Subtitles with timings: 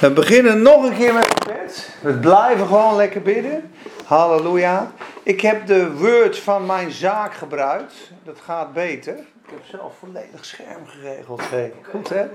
[0.00, 1.88] We beginnen nog een keer met gebed.
[2.02, 3.72] We blijven gewoon lekker bidden.
[4.04, 4.92] Halleluja.
[5.22, 7.94] Ik heb de Word van mijn zaak gebruikt.
[8.24, 9.14] Dat gaat beter.
[9.18, 11.50] Ik heb zelf volledig scherm geregeld.
[11.50, 11.72] Hey.
[11.90, 12.26] Goed hè?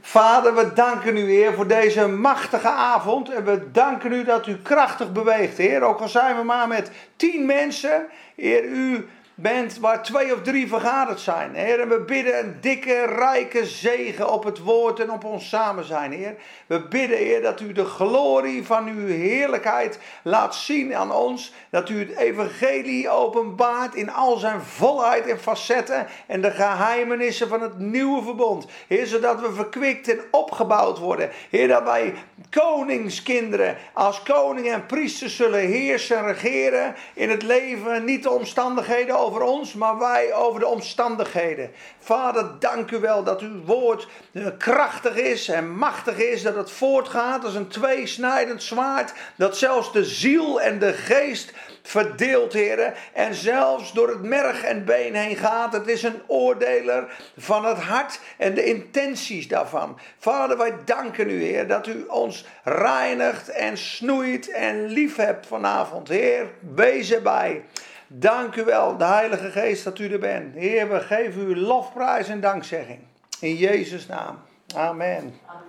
[0.00, 3.30] Vader, we danken u, Heer, voor deze machtige avond.
[3.30, 5.82] En we danken u dat u krachtig beweegt, Heer.
[5.82, 8.06] Ook al zijn we maar met tien mensen.
[8.34, 9.08] Heer, u
[9.40, 11.54] bent waar twee of drie vergaderd zijn.
[11.54, 15.84] Heer, en we bidden een dikke, rijke zegen op het woord en op ons samen
[15.84, 16.34] zijn, Heer.
[16.66, 21.52] We bidden, Heer, dat u de glorie van uw heerlijkheid laat zien aan ons.
[21.70, 27.60] Dat u het evangelie openbaart in al zijn volheid en facetten en de geheimenissen van
[27.60, 28.66] het nieuwe verbond.
[28.86, 31.30] Heer, zodat we verkwikt en opgebouwd worden.
[31.50, 32.14] Heer, dat wij
[32.50, 38.04] koningskinderen als koning en priesters zullen heersen en regeren in het leven.
[38.04, 41.70] Niet de omstandigheden over ons, maar wij over de omstandigheden.
[41.98, 46.42] Vader, dank u wel dat uw woord eh, krachtig is en machtig is.
[46.42, 49.12] Dat het voortgaat als een tweesnijdend zwaard.
[49.36, 52.94] Dat zelfs de ziel en de geest verdeelt, heren.
[53.12, 55.72] En zelfs door het merg en been heen gaat.
[55.72, 59.98] Het is een oordeler van het hart en de intenties daarvan.
[60.18, 66.08] Vader, wij danken u, Heer, dat u ons reinigt en snoeit en lief hebt vanavond.
[66.08, 67.64] Heer, wees erbij.
[68.10, 70.54] Dank u wel, de Heilige Geest, dat u er bent.
[70.54, 72.98] Heer, we geven u lofprijs en dankzegging.
[73.40, 74.38] In Jezus' naam.
[74.74, 75.40] Amen.
[75.46, 75.64] Amen.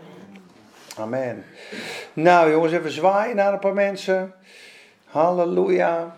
[0.97, 1.45] Amen.
[2.13, 4.33] Nou jongens, even zwaaien naar een paar mensen.
[5.05, 6.15] Halleluja.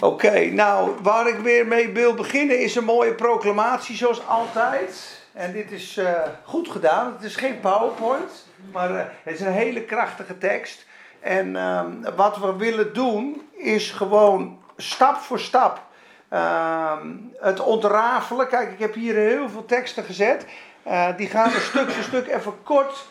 [0.00, 5.20] Oké, nou waar ik weer mee wil beginnen is een mooie proclamatie zoals altijd.
[5.32, 6.10] En dit is uh,
[6.44, 7.12] goed gedaan.
[7.12, 10.86] Het is geen PowerPoint, maar uh, het is een hele krachtige tekst.
[11.20, 11.84] En uh,
[12.16, 15.80] wat we willen doen is gewoon stap voor stap
[16.28, 18.48] ehm, het ontrafelen.
[18.48, 20.46] Kijk, ik heb hier heel veel teksten gezet.
[20.86, 23.06] Uh, die gaan we stuk voor stuk even kort,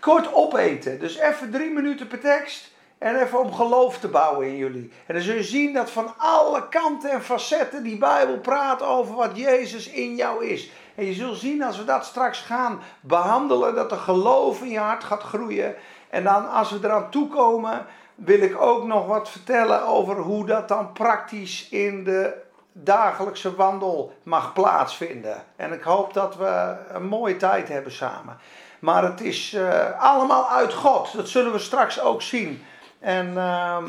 [0.00, 0.98] kort opeten.
[0.98, 2.74] Dus even drie minuten per tekst.
[2.98, 4.92] En even om geloof te bouwen in jullie.
[5.06, 9.14] En dan zul je zien dat van alle kanten en facetten die Bijbel praat over
[9.14, 10.70] wat Jezus in jou is.
[10.94, 14.78] En je zult zien als we dat straks gaan behandelen, dat de geloof in je
[14.78, 15.74] hart gaat groeien.
[16.10, 20.68] En dan als we eraan toekomen, wil ik ook nog wat vertellen over hoe dat
[20.68, 25.42] dan praktisch in de dagelijkse wandel mag plaatsvinden.
[25.56, 28.36] En ik hoop dat we een mooie tijd hebben samen.
[28.78, 31.12] Maar het is uh, allemaal uit God.
[31.12, 32.62] Dat zullen we straks ook zien.
[32.98, 33.84] En uh,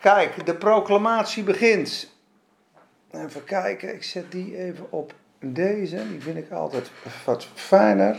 [0.00, 2.12] kijk, de proclamatie begint.
[3.10, 6.08] Even kijken, ik zet die even op deze.
[6.08, 6.90] Die vind ik altijd
[7.24, 8.16] wat fijner.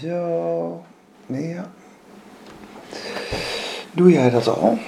[0.00, 0.84] Zo.
[1.26, 1.70] Ja.
[3.92, 4.78] Doe jij dat al?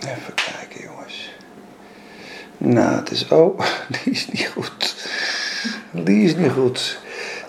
[0.00, 1.32] Even kijken, jongens.
[2.56, 3.28] Nou, het is.
[3.28, 3.60] Oh,
[4.02, 5.08] die is niet goed.
[5.90, 6.98] Die is niet goed.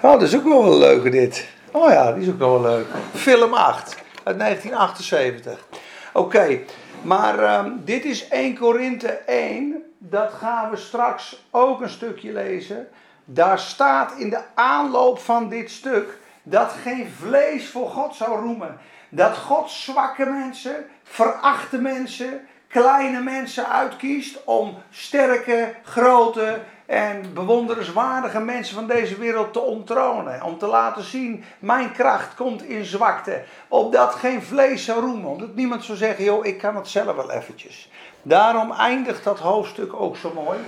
[0.02, 1.48] Oh, dat is ook wel leuke, dit.
[1.72, 2.86] Oh ja, die is ook wel leuk.
[3.14, 5.68] Film 8 uit 1978.
[6.14, 6.60] Oké,
[7.02, 9.84] maar um, dit is 1 Korinthe 1.
[9.98, 12.88] Dat gaan we straks ook een stukje lezen.
[13.26, 18.78] Daar staat in de aanloop van dit stuk dat geen vlees voor God zou roemen.
[19.10, 28.76] Dat God zwakke mensen, verachte mensen, kleine mensen uitkiest om sterke, grote en bewonderenswaardige mensen
[28.76, 30.44] van deze wereld te onttronen.
[30.44, 33.44] Om te laten zien, mijn kracht komt in zwakte.
[33.68, 35.30] Opdat geen vlees zou roemen.
[35.30, 37.92] Omdat niemand zou zeggen, joh, ik kan het zelf wel eventjes.
[38.22, 40.60] Daarom eindigt dat hoofdstuk ook zo mooi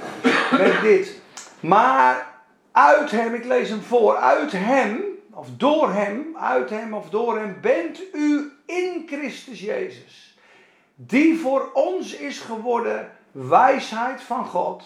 [0.51, 1.21] met dit.
[1.59, 2.27] Maar
[2.71, 5.03] uit hem, ik lees hem voor, uit hem
[5.41, 10.37] of door Hem, uit Hem of door Hem, bent u in Christus Jezus.
[10.95, 14.83] Die voor ons is geworden wijsheid van God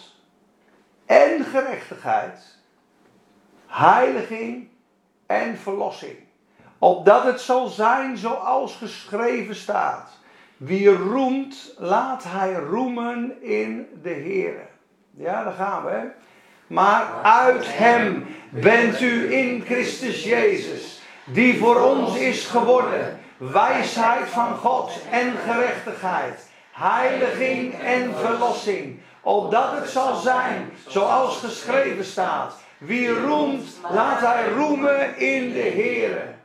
[1.06, 2.58] en gerechtigheid,
[3.68, 4.68] heiliging
[5.26, 6.18] en verlossing.
[6.80, 10.10] Opdat het zal zijn zoals geschreven staat.
[10.58, 14.68] Wie roemt, laat hij roemen in de Heer.
[15.12, 16.12] Ja, daar gaan we.
[16.68, 24.58] Maar uit Hem bent u in Christus Jezus, die voor ons is geworden, wijsheid van
[24.58, 32.56] God en gerechtigheid, heiliging en verlossing, opdat het zal zijn zoals geschreven staat.
[32.78, 36.36] Wie roemt, laat hij roemen in de Heer.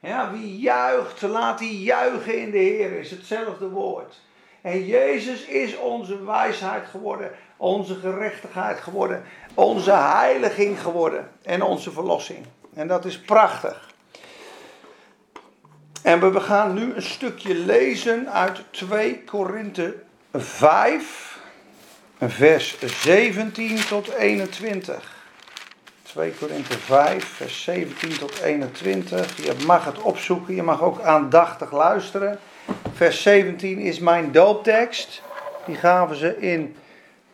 [0.00, 4.20] Ja, wie juicht, laat hij juichen in de Heer, is hetzelfde woord.
[4.62, 9.24] En Jezus is onze wijsheid geworden, onze gerechtigheid geworden,
[9.60, 12.46] onze heiliging geworden en onze verlossing.
[12.74, 13.88] En dat is prachtig.
[16.02, 19.94] En we gaan nu een stukje lezen uit 2 Korinthe
[20.32, 21.38] 5,
[22.18, 25.18] vers 17 tot 21.
[26.02, 29.44] 2 Korinthe 5, vers 17 tot 21.
[29.44, 32.38] Je mag het opzoeken, je mag ook aandachtig luisteren.
[32.94, 35.22] Vers 17 is mijn dooptekst.
[35.66, 36.76] Die gaven ze in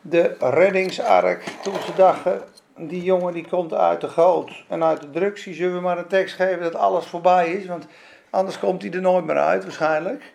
[0.08, 2.43] de reddingsark toen ze dachten,
[2.76, 5.44] die jongen die komt uit de goot en uit de drugs.
[5.44, 7.87] Die zullen we maar een tekst geven dat alles voorbij is, want
[8.31, 10.32] anders komt hij er nooit meer uit waarschijnlijk.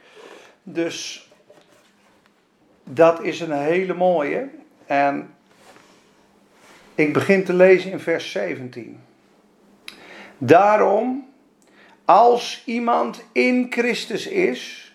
[0.64, 1.30] Dus
[2.84, 4.50] dat is een hele mooie.
[4.86, 5.34] En
[6.96, 9.00] ik begin te lezen in vers 17.
[10.38, 11.30] Daarom,
[12.06, 14.94] als iemand in Christus is,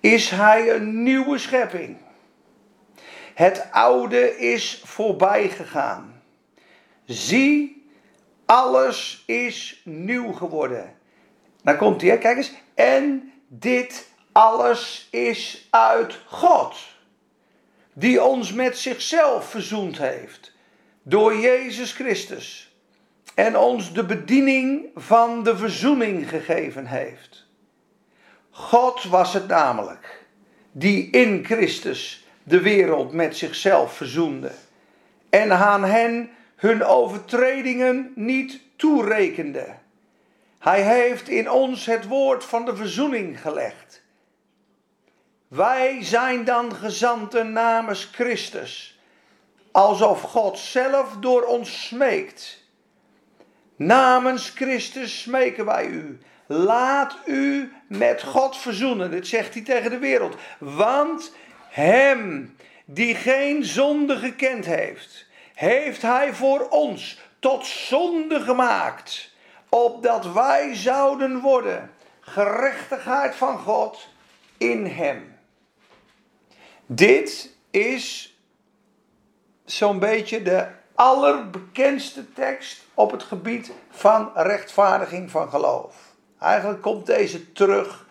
[0.00, 1.96] is hij een nieuwe schepping.
[3.36, 6.22] Het oude is voorbij gegaan.
[7.04, 7.86] Zie,
[8.46, 10.94] alles is nieuw geworden.
[11.62, 12.52] Dan komt hij, kijk eens.
[12.74, 16.76] En dit alles is uit God,
[17.92, 20.52] die ons met zichzelf verzoend heeft
[21.02, 22.74] door Jezus Christus
[23.34, 27.46] en ons de bediening van de verzoening gegeven heeft.
[28.50, 30.26] God was het namelijk
[30.72, 34.50] die in Christus de wereld met zichzelf verzoende
[35.30, 39.74] en aan hen hun overtredingen niet toerekende.
[40.58, 44.02] Hij heeft in ons het woord van de verzoening gelegd.
[45.48, 49.00] Wij zijn dan gezanten namens Christus
[49.72, 52.64] alsof God zelf door ons smeekt.
[53.76, 56.18] Namens Christus smeken wij u.
[56.46, 59.10] Laat u met God verzoenen.
[59.10, 60.36] Dit zegt hij tegen de wereld.
[60.58, 61.32] Want
[61.76, 69.34] hem die geen zonde gekend heeft, heeft hij voor ons tot zonde gemaakt.
[69.68, 71.90] Opdat wij zouden worden
[72.20, 74.08] gerechtigheid van God
[74.58, 75.38] in hem.
[76.86, 78.36] Dit is
[79.64, 85.94] zo'n beetje de allerbekendste tekst op het gebied van rechtvaardiging van geloof.
[86.40, 88.05] Eigenlijk komt deze terug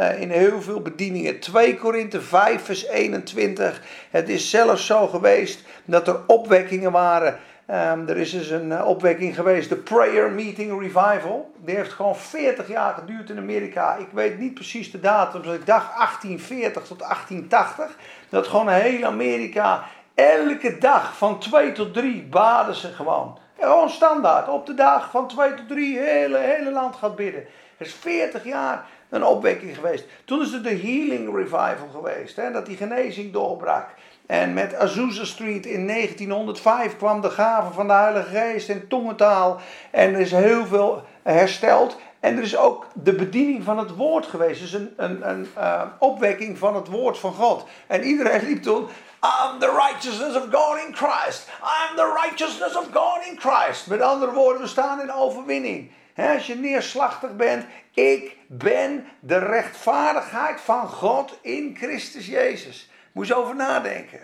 [0.00, 1.40] uh, in heel veel bedieningen.
[1.40, 3.82] 2 Korinthe 5 vers 21.
[4.10, 7.38] Het is zelfs zo geweest dat er opwekkingen waren.
[7.70, 11.54] Um, er is dus een uh, opwekking geweest, de Prayer Meeting Revival.
[11.64, 13.96] Die heeft gewoon 40 jaar geduurd in Amerika.
[13.96, 17.96] Ik weet niet precies de datum, dus ik dacht 1840 tot 1880.
[18.28, 19.84] Dat gewoon heel Amerika
[20.20, 23.38] Elke dag van 2 tot 3 baden ze gewoon.
[23.58, 24.48] Gewoon standaard.
[24.48, 27.44] Op de dag van 2 tot 3 hele, hele land gaat bidden.
[27.76, 30.04] Er is 40 jaar een opwekking geweest.
[30.24, 32.36] Toen is er de Healing Revival geweest.
[32.36, 33.88] Hè, dat die genezing doorbrak.
[34.26, 39.60] En met Azusa Street in 1905 kwam de gave van de Heilige Geest en tongentaal.
[39.90, 41.98] En er is heel veel hersteld.
[42.20, 44.60] En er is ook de bediening van het woord geweest.
[44.60, 47.64] Dus een, een, een uh, opwekking van het woord van God.
[47.86, 48.88] En iedereen liep toen.
[49.22, 51.48] I'm the righteousness of God in Christ.
[51.62, 53.86] I'm the righteousness of God in Christ.
[53.86, 55.90] Met andere woorden, we staan in overwinning.
[56.16, 57.64] als je neerslachtig bent,
[57.94, 62.90] ik ben de rechtvaardigheid van God in Christus Jezus.
[63.12, 64.20] Moet je over nadenken.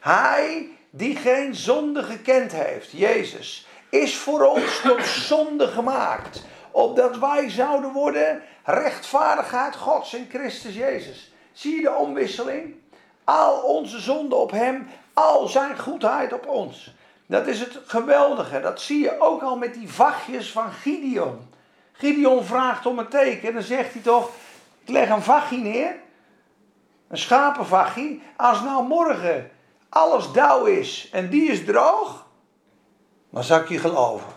[0.00, 6.44] Hij die geen zonde gekend heeft, Jezus, is voor ons tot zonde gemaakt.
[6.70, 11.32] Opdat wij zouden worden rechtvaardigheid Gods in Christus Jezus.
[11.52, 12.74] Zie je de omwisseling?
[13.24, 16.94] Al onze zonden op hem, al zijn goedheid op ons.
[17.26, 18.60] Dat is het geweldige.
[18.60, 21.53] Dat zie je ook al met die vachtjes van Gideon.
[21.96, 24.30] Gideon vraagt om een teken en dan zegt hij toch:
[24.84, 25.94] Ik leg een vachtje neer,
[27.08, 28.18] een schapenvachtje.
[28.36, 29.50] Als nou morgen
[29.88, 32.26] alles dauw is en die is droog,
[33.30, 34.32] dan zou ik je geloven.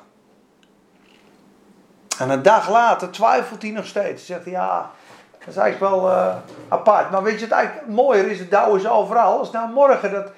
[2.17, 4.25] En een dag later twijfelt hij nog steeds.
[4.25, 4.91] Zegt hij: Ja,
[5.39, 6.35] dat is eigenlijk wel uh,
[6.67, 7.11] apart.
[7.11, 9.37] Maar weet je, het eigenlijk mooier is, het dauw is overal.
[9.37, 10.31] Als nou morgen dat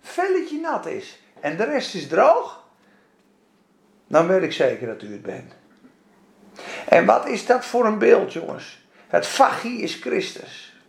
[0.00, 2.64] velletje nat is en de rest is droog,
[4.06, 5.60] dan weet ik zeker dat u het bent.
[6.92, 8.84] En wat is dat voor een beeld, jongens?
[9.08, 10.80] Het vachie is Christus.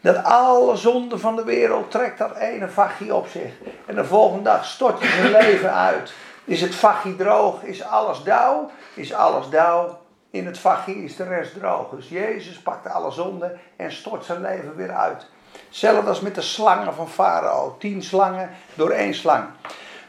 [0.00, 3.52] Dat alle zonden van de wereld trekt dat ene vachie op zich.
[3.86, 6.12] En de volgende dag stort hij zijn leven uit.
[6.44, 7.62] Is het vachie droog?
[7.62, 8.70] Is alles dauw?
[8.94, 10.00] Is alles dauw?
[10.30, 11.90] In het vachie is de rest droog.
[11.90, 15.26] Dus Jezus pakte alle zonden en stort zijn leven weer uit.
[15.66, 17.76] Hetzelfde als met de slangen van Farao.
[17.78, 19.44] Tien slangen door één slang.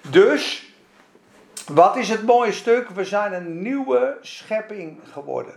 [0.10, 0.73] Dus,
[1.68, 2.90] wat is het mooie stuk?
[2.90, 5.56] We zijn een nieuwe schepping geworden.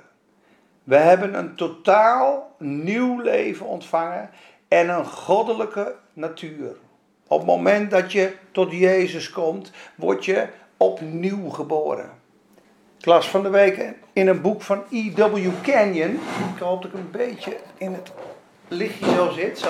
[0.85, 4.31] We hebben een totaal nieuw leven ontvangen
[4.69, 6.77] en een goddelijke natuur.
[7.27, 10.47] Op het moment dat je tot Jezus komt, word je
[10.77, 12.11] opnieuw geboren.
[12.99, 15.49] Ik las van de week in een boek van E.W.
[15.63, 16.21] Canyon.
[16.55, 18.13] Ik hoop dat ik een beetje in het
[18.69, 19.69] lichtje zo zit.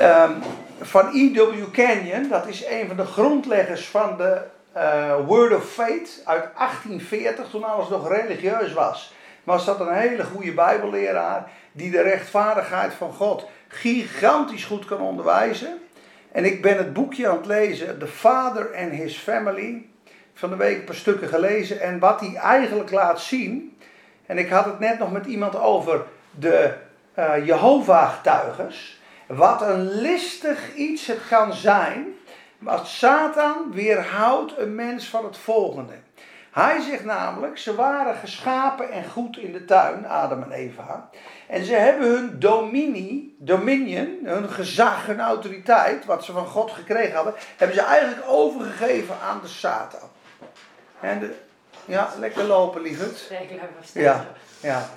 [0.00, 0.34] Um,
[0.80, 1.70] van E.W.
[1.72, 4.40] Canyon, dat is een van de grondleggers van de
[4.72, 9.14] eh, Word of Faith uit 1840, toen alles nog religieus was.
[9.44, 15.80] Was dat een hele goede Bijbelleraar die de rechtvaardigheid van God gigantisch goed kan onderwijzen.
[16.32, 19.86] En ik ben het boekje aan het lezen, The Father and His Family,
[20.34, 21.80] van de week een paar stukken gelezen.
[21.80, 23.76] En wat hij eigenlijk laat zien,
[24.26, 26.74] en ik had het net nog met iemand over de
[27.18, 29.00] uh, Jehovah-getuigers.
[29.26, 32.06] Wat een listig iets het kan zijn,
[32.62, 35.92] wat Satan weerhoudt een mens van het volgende.
[36.50, 41.08] Hij zegt namelijk, ze waren geschapen en goed in de tuin, Adam en Eva.
[41.46, 47.14] En ze hebben hun dominie, dominion, hun gezag, hun autoriteit, wat ze van God gekregen
[47.14, 50.08] hadden, hebben ze eigenlijk overgegeven aan de Satan.
[51.00, 51.34] En de,
[51.84, 53.26] ja, lekker lopen, lieverd.
[54.02, 54.26] Ja,
[54.60, 54.88] ja.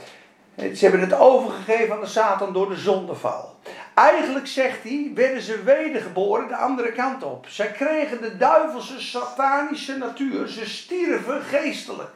[0.55, 3.59] Ze hebben het overgegeven aan de Satan door de zondeval.
[3.93, 7.45] Eigenlijk zegt hij, werden ze wedergeboren de andere kant op.
[7.47, 10.47] Zij kregen de duivelse satanische natuur.
[10.47, 12.13] Ze stierven geestelijk.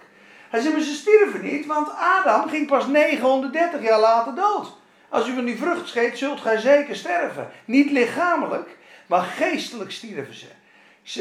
[0.49, 4.77] Hij zegt, maar ze stierven niet, want Adam ging pas 930 jaar later dood.
[5.09, 7.49] Als u van die vrucht scheet, zult gij zeker sterven.
[7.65, 8.77] Niet lichamelijk,
[9.07, 10.47] maar geestelijk stierven ze.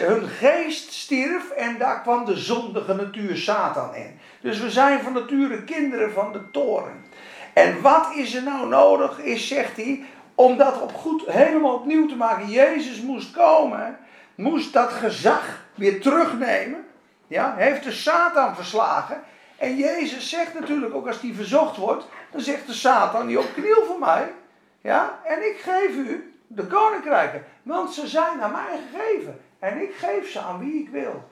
[0.00, 4.20] Hun geest stierf en daar kwam de zondige natuur Satan in.
[4.40, 7.04] Dus we zijn van nature kinderen van de toren.
[7.52, 10.04] En wat is er nou nodig is, zegt hij,
[10.34, 12.48] om dat op goed helemaal opnieuw te maken.
[12.48, 13.98] Jezus moest komen,
[14.34, 16.86] moest dat gezag weer terugnemen.
[17.26, 19.22] Ja, heeft de Satan verslagen.
[19.56, 23.52] En Jezus zegt natuurlijk ook als die verzocht wordt, dan zegt de Satan, die op
[23.54, 24.32] kniel voor mij.
[24.80, 29.40] Ja, en ik geef u de koninkrijken, want ze zijn aan mij gegeven.
[29.58, 31.28] En ik geef ze aan wie ik wil.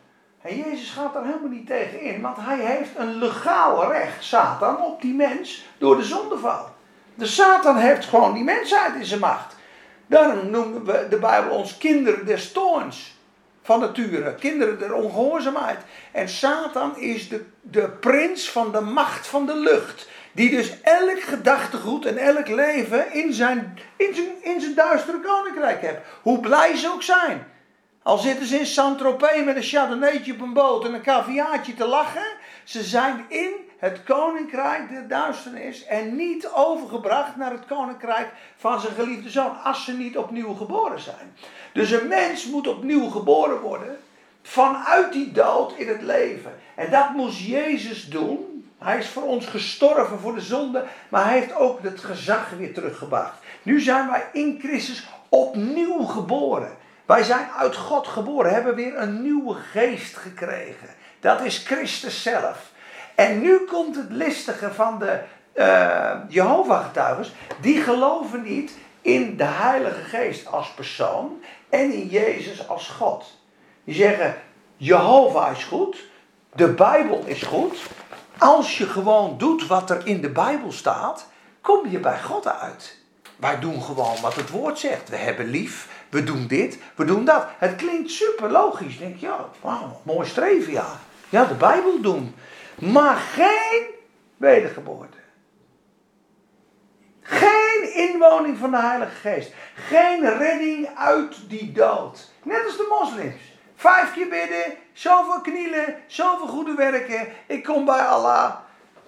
[0.46, 4.82] En Jezus gaat daar helemaal niet tegen in, want hij heeft een legaal recht, Satan,
[4.82, 6.68] op die mens door de zondeval.
[7.14, 9.54] De Satan heeft gewoon die mensheid in zijn macht.
[10.06, 13.16] Daarom noemen we de Bijbel ons kinderen des toorns
[13.62, 15.78] van nature, kinderen der ongehoorzaamheid.
[16.12, 20.08] En Satan is de, de prins van de macht van de lucht.
[20.32, 25.80] Die dus elk gedachtegoed en elk leven in zijn, in zijn, in zijn duistere koninkrijk
[25.80, 25.98] heeft.
[26.22, 27.46] Hoe blij ze ook zijn.
[28.06, 31.86] Al zitten ze in Saint-Tropez met een chardonnaytje op een boot en een caviaatje te
[31.86, 32.26] lachen.
[32.64, 38.94] Ze zijn in het koninkrijk der duisternis en niet overgebracht naar het koninkrijk van zijn
[38.94, 39.62] geliefde zoon.
[39.62, 41.34] Als ze niet opnieuw geboren zijn.
[41.72, 43.98] Dus een mens moet opnieuw geboren worden
[44.42, 46.52] vanuit die dood in het leven.
[46.74, 48.68] En dat moest Jezus doen.
[48.78, 52.74] Hij is voor ons gestorven voor de zonde, maar hij heeft ook het gezag weer
[52.74, 53.38] teruggebracht.
[53.62, 56.84] Nu zijn wij in Christus opnieuw geboren.
[57.06, 60.88] Wij zijn uit God geboren, hebben weer een nieuwe geest gekregen.
[61.20, 62.70] Dat is Christus zelf.
[63.14, 65.20] En nu komt het listige van de
[65.54, 67.32] uh, Jehovah-getuigers.
[67.60, 73.24] Die geloven niet in de Heilige Geest als persoon en in Jezus als God.
[73.84, 74.34] Die zeggen,
[74.76, 76.04] Jehovah is goed,
[76.54, 77.78] de Bijbel is goed.
[78.38, 81.26] Als je gewoon doet wat er in de Bijbel staat,
[81.60, 82.98] kom je bij God uit.
[83.36, 85.08] Wij doen gewoon wat het woord zegt.
[85.08, 87.46] We hebben lief, we doen dit, we doen dat.
[87.58, 88.98] Het klinkt super logisch.
[88.98, 90.86] Denk je, ja, wauw, mooi streven, ja.
[91.28, 92.34] Ja, de Bijbel doen.
[92.74, 93.82] Maar geen
[94.36, 95.16] wedergeboorte.
[97.22, 99.52] Geen inwoning van de Heilige Geest.
[99.74, 102.30] Geen redding uit die dood.
[102.42, 103.54] Net als de moslims.
[103.76, 107.28] Vijf keer bidden, zoveel knielen, zoveel goede werken.
[107.46, 108.54] Ik kom bij Allah.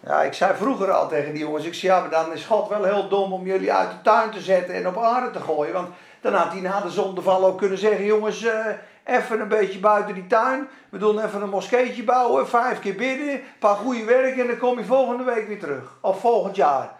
[0.00, 2.69] Ja, ik zei vroeger al tegen die jongens, ik zei, ja, maar dan is God
[2.69, 5.73] wel heel dom om jullie uit de tuin te zetten en op aarde te gooien.
[5.73, 5.88] Want
[6.21, 8.67] dan had hij na de zondeval ook kunnen zeggen, jongens, uh,
[9.05, 10.69] even een beetje buiten die tuin.
[10.89, 14.59] We doen even een moskeetje bouwen, vijf keer bidden, een paar goede werken en dan
[14.59, 15.99] kom je volgende week weer terug.
[16.01, 16.97] Of volgend jaar.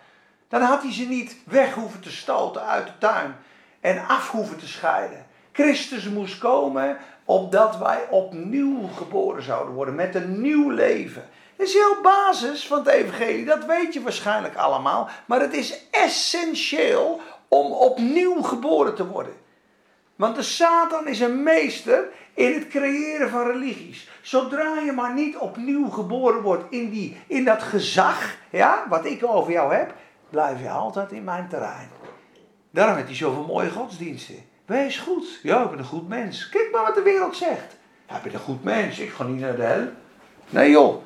[0.49, 3.37] Dan had hij ze niet weg hoeven te stoten uit de tuin
[3.81, 5.27] en af hoeven te scheiden.
[5.53, 11.29] Christus moest komen opdat wij opnieuw geboren zouden worden met een nieuw leven.
[11.57, 15.09] Dat is heel basis van het evangelie, dat weet je waarschijnlijk allemaal.
[15.27, 19.33] Maar het is essentieel om opnieuw geboren te worden.
[20.17, 24.11] Want de Satan is een meester in het creëren van religies.
[24.23, 29.25] Zodra je maar niet opnieuw geboren wordt in, die, in dat gezag, ja, wat ik
[29.25, 29.95] over jou heb,
[30.31, 31.89] blijf je altijd in mijn terrein.
[32.71, 34.45] Daarom heeft hij zoveel mooie godsdiensten.
[34.67, 35.41] Wees goed.
[35.43, 36.49] Ja, ik ben een goed mens.
[36.49, 37.77] Kijk maar wat de wereld zegt.
[38.09, 38.99] Ja, ik ben een goed mens.
[38.99, 39.89] Ik ga niet naar de hel.
[40.49, 41.03] Nee joh.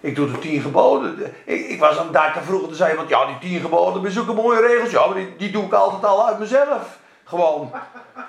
[0.00, 1.34] Ik doe de tien geboden.
[1.44, 4.32] Ik, ik was aan daar te vroeg te zeggen, want ja, die tien geboden zulke
[4.32, 4.90] mooie regels.
[4.90, 6.98] Ja, maar die, die doe ik altijd al uit mezelf.
[7.24, 7.72] Gewoon.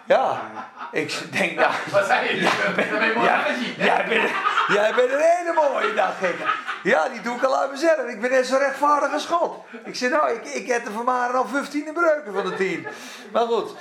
[0.05, 0.41] Ja.
[0.91, 1.71] Ik denk, nou...
[1.91, 2.41] Wat zei je?
[2.41, 3.45] Jij bent, ja,
[3.77, 4.29] jij, bent,
[4.67, 6.35] jij bent een hele mooie, dacht ik.
[6.83, 8.07] Ja, die doe ik al uit mezelf.
[8.07, 9.55] Ik ben net zo rechtvaardig als God.
[9.85, 12.87] Ik zei, nou, ik, ik heb er van maar al 15 breuken van de 10.
[13.31, 13.75] Maar goed,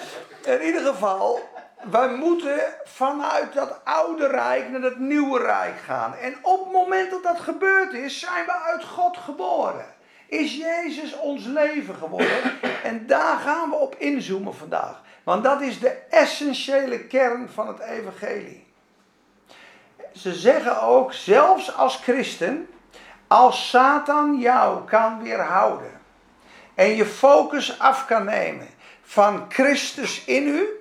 [0.44, 1.48] in ieder geval,
[1.82, 6.14] wij moeten vanuit dat oude rijk naar dat nieuwe rijk gaan.
[6.14, 9.94] En op het moment dat dat gebeurd is, zijn we uit God geboren.
[10.26, 12.60] Is Jezus ons leven geworden?
[12.82, 15.02] En daar gaan we op inzoomen vandaag.
[15.24, 18.66] Want dat is de essentiële kern van het evangelie.
[20.12, 22.68] Ze zeggen ook, zelfs als christen,
[23.26, 26.00] als Satan jou kan weerhouden
[26.74, 28.68] en je focus af kan nemen
[29.02, 30.75] van Christus in u,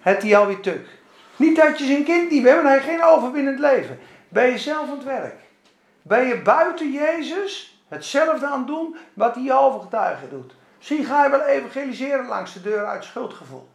[0.00, 0.86] het hij alweer tuk.
[1.36, 3.98] Niet dat je zijn kind niet bent, want hij geen overwinnend leven.
[4.28, 5.34] Ben je zelf aan het werk?
[6.02, 10.54] Ben je buiten Jezus hetzelfde aan het doen wat die overgetuige doet?
[10.78, 13.68] Misschien ga je wel evangeliseren langs de deur uit schuldgevoel.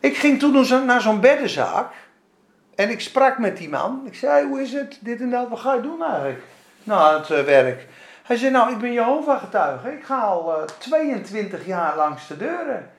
[0.00, 1.92] Ik ging toen naar zo'n beddenzaak.
[2.74, 4.02] En ik sprak met die man.
[4.04, 4.98] Ik zei, hoe is het?
[5.00, 5.48] Dit en dat.
[5.48, 6.42] Wat ga je doen eigenlijk?
[6.84, 7.86] Nou, het uh, werk.
[8.22, 9.92] Hij zei, nou, ik ben Jehovah-getuige.
[9.92, 12.90] Ik ga al uh, eh, 22 jaar langs de deuren.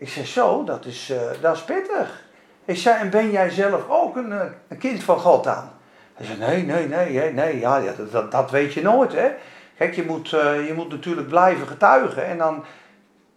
[0.00, 2.22] Ik zei, zo, dat is, uh, dat is pittig.
[2.64, 4.32] Ik zei, en ben jij zelf ook een,
[4.68, 5.72] een kind van God aan?
[6.14, 9.30] Hij zei, nee, nee, nee, nee, ja, dat, dat, weet je nooit, hè.
[9.76, 12.26] Kijk, je moet, je moet natuurlijk blijven getuigen.
[12.26, 12.64] En dan,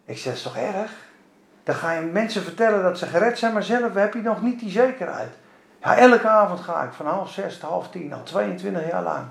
[0.06, 0.92] ik zei, dat is toch erg?
[1.64, 4.60] Dan ga je mensen vertellen dat ze gered zijn, maar zelf heb je nog niet
[4.60, 5.32] die zekerheid.
[5.82, 9.26] Ja, elke avond ga ik van half zes tot half tien, al 22 jaar lang.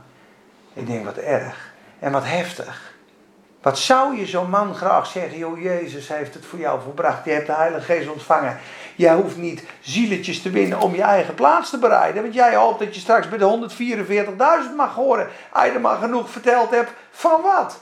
[0.72, 1.72] Ik denk, wat erg.
[1.98, 2.91] En wat heftig.
[3.62, 7.24] Wat zou je zo'n man graag zeggen, joh, Jezus heeft het voor jou volbracht.
[7.24, 8.58] Je hebt de Heilige Geest ontvangen.
[8.96, 12.22] Jij hoeft niet zieletjes te winnen om je eigen plaats te bereiden.
[12.22, 13.68] Want jij hoopt dat je straks bij de
[14.70, 15.28] 144.000 mag horen.
[15.52, 17.80] Als je maar genoeg verteld hebt, van wat?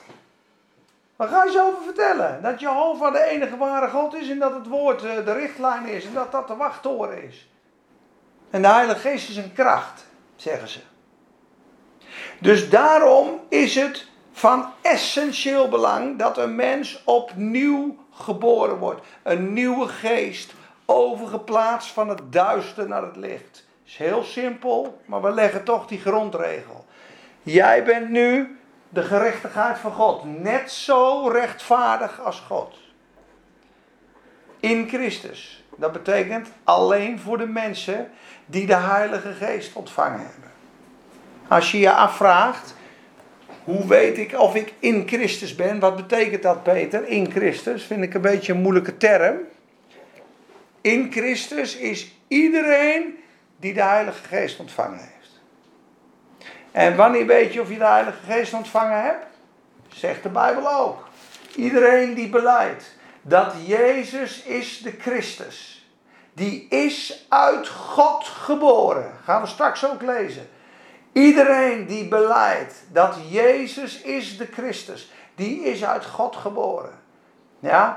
[1.17, 2.43] Waar ga je zo over vertellen?
[2.43, 6.05] Dat Jehovah de enige ware God is en dat het woord eh, de richtlijn is
[6.05, 7.49] en dat dat de wachttoren is.
[8.51, 10.05] En de Heilige Geest is een kracht,
[10.37, 10.81] zeggen ze.
[12.39, 19.07] Dus daarom is het van essentieel belang dat een mens opnieuw geboren wordt.
[19.23, 20.53] Een nieuwe geest
[20.85, 23.67] overgeplaatst van het duister naar het licht.
[23.87, 26.85] Is heel simpel, maar we leggen toch die grondregel.
[27.43, 32.77] Jij bent nu de gerechtigheid van God, net zo rechtvaardig als God.
[34.61, 35.65] In Christus.
[35.77, 38.11] Dat betekent alleen voor de mensen
[38.47, 40.51] die de Heilige Geest ontvangen hebben.
[41.49, 42.75] Als je je afvraagt,
[43.71, 45.79] hoe weet ik of ik in Christus ben?
[45.79, 47.09] Wat betekent dat, Peter?
[47.09, 49.37] In Christus vind ik een beetje een moeilijke term.
[50.81, 53.19] In Christus is iedereen
[53.57, 55.41] die de Heilige Geest ontvangen heeft.
[56.73, 59.27] En wanneer weet je of je de Heilige Geest ontvangen hebt?
[59.89, 61.09] Zegt de Bijbel ook.
[61.57, 65.89] Iedereen die beleidt dat Jezus is de Christus.
[66.33, 69.13] Die is uit God geboren.
[69.25, 70.49] Gaan we straks ook lezen.
[71.13, 76.99] Iedereen die beleidt dat Jezus is de Christus, die is uit God geboren.
[77.59, 77.97] Ja?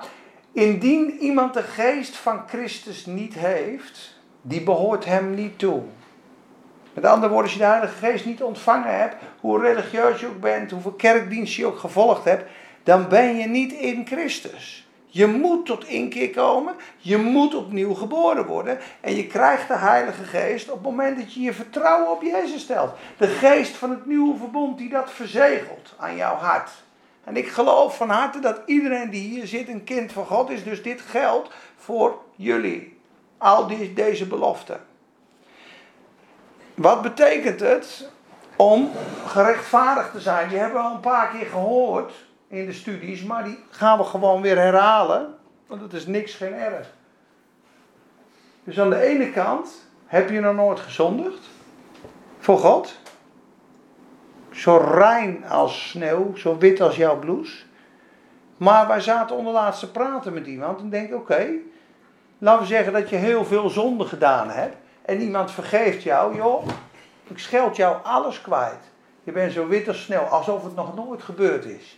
[0.52, 5.82] Indien iemand de geest van Christus niet heeft, die behoort hem niet toe.
[6.94, 10.40] Met andere woorden, als je de Heilige Geest niet ontvangen hebt, hoe religieus je ook
[10.40, 12.50] bent, hoeveel kerkdienst je ook gevolgd hebt,
[12.84, 14.83] dan ben je niet in Christus.
[15.14, 16.76] Je moet tot inkeer komen.
[16.98, 18.80] Je moet opnieuw geboren worden.
[19.02, 22.62] En je krijgt de Heilige Geest op het moment dat je je vertrouwen op Jezus
[22.62, 22.92] stelt.
[23.18, 26.70] De geest van het nieuwe verbond die dat verzegelt aan jouw hart.
[27.24, 30.64] En ik geloof van harte dat iedereen die hier zit een kind van God is.
[30.64, 33.00] Dus dit geldt voor jullie.
[33.38, 34.82] Al deze beloften.
[36.74, 38.10] Wat betekent het
[38.56, 38.92] om
[39.26, 40.50] gerechtvaardigd te zijn?
[40.50, 42.14] Die hebben we al een paar keer gehoord
[42.54, 45.36] in de studies, maar die gaan we gewoon weer herhalen,
[45.68, 46.88] want het is niks geen erg.
[48.64, 51.50] Dus aan de ene kant heb je nog nooit gezondigd
[52.40, 52.98] voor God.
[54.52, 57.64] Zo rein als sneeuw, zo wit als jouw blouse.
[58.58, 61.48] Maar wij zaten onderlaatst te praten met iemand en denken: oké,
[62.38, 64.76] laten we zeggen dat je heel veel zonde gedaan hebt.
[65.02, 66.68] En iemand vergeeft jou, joh,
[67.28, 68.92] ik scheld jou alles kwijt.
[69.24, 71.98] Je bent zo wit als sneeuw, alsof het nog nooit gebeurd is.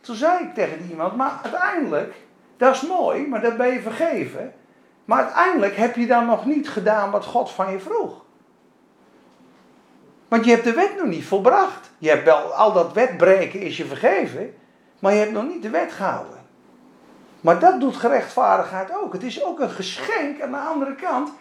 [0.00, 2.14] Toen zei ik tegen iemand, maar uiteindelijk,
[2.56, 4.54] dat is mooi, maar dat ben je vergeven.
[5.04, 8.24] Maar uiteindelijk heb je dan nog niet gedaan wat God van je vroeg.
[10.28, 11.90] Want je hebt de wet nog niet volbracht.
[11.98, 14.54] Je hebt wel, al dat wetbreken is je vergeven,
[14.98, 16.38] maar je hebt nog niet de wet gehouden.
[17.40, 19.12] Maar dat doet gerechtvaardigheid ook.
[19.12, 21.32] Het is ook een geschenk aan de andere kant.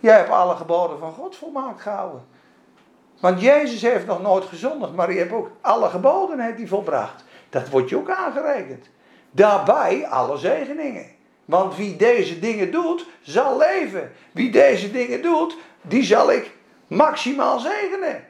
[0.00, 2.24] Jij hebt alle geboden van God volmaakt gehouden.
[3.20, 7.24] Want Jezus heeft nog nooit gezondigd, maar hij heeft ook alle geboden heeft hij volbracht.
[7.54, 8.86] Dat wordt je ook aangerekend.
[9.30, 11.06] Daarbij alle zegeningen.
[11.44, 14.12] Want wie deze dingen doet, zal leven.
[14.32, 16.50] Wie deze dingen doet, die zal ik
[16.86, 18.24] maximaal zegenen.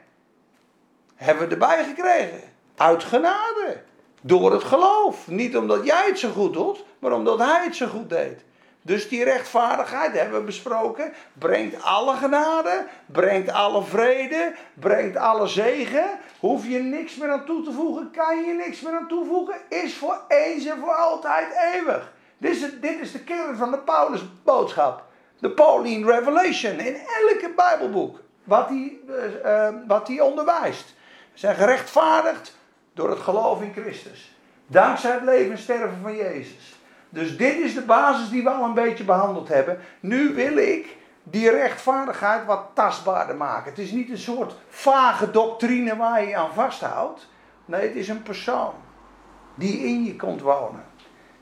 [1.15, 2.41] Hebben we erbij gekregen.
[2.75, 3.81] Uit genade.
[4.21, 5.27] Door het geloof.
[5.27, 8.43] Niet omdat jij het zo goed doet, maar omdat hij het zo goed deed.
[8.85, 16.05] Dus die rechtvaardigheid, hebben we besproken, brengt alle genade, brengt alle vrede, brengt alle zegen.
[16.39, 19.95] Hoef je niks meer aan toe te voegen, kan je niks meer aan toevoegen, is
[19.95, 22.13] voor eens en voor altijd eeuwig.
[22.37, 25.03] Dit is, het, dit is de kern van de Paulus boodschap.
[25.39, 28.19] De Pauline Revelation in elke Bijbelboek.
[28.43, 28.97] Wat hij,
[29.45, 30.93] uh, wat hij onderwijst.
[31.33, 32.57] We zijn gerechtvaardigd
[32.93, 34.35] door het geloof in Christus.
[34.67, 36.74] Dankzij het leven en sterven van Jezus.
[37.15, 39.79] Dus dit is de basis die we al een beetje behandeld hebben.
[39.99, 43.69] Nu wil ik die rechtvaardigheid wat tastbaarder maken.
[43.69, 47.27] Het is niet een soort vage doctrine waar je, aan vasthoudt.
[47.65, 48.73] Nee, het is een persoon
[49.55, 50.83] die in je komt wonen.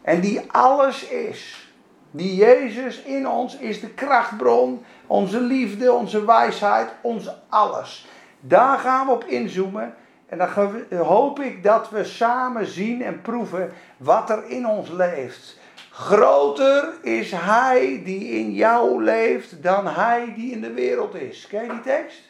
[0.02, 1.72] En die alles is.
[2.12, 8.08] Die Jezus in ons is de krachtbron, onze liefde, onze wijsheid, ons alles.
[8.40, 9.96] Daar gaan we op inzoomen.
[10.26, 10.50] En dan
[10.98, 15.62] hoop ik dat we samen zien en proeven wat er in ons leeft.
[15.96, 21.48] Groter is hij die in jou leeft dan hij die in de wereld is.
[21.48, 22.22] Ken je die tekst?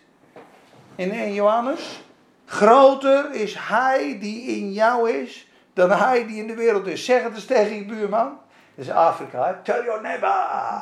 [0.95, 2.03] In 1 Johannes.
[2.45, 7.05] Groter is hij die in jou is dan hij die in de wereld is.
[7.05, 8.39] Zeg het eens tegen je buurman.
[8.75, 9.59] Dat is Afrika.
[9.63, 10.81] Tell your neighbor.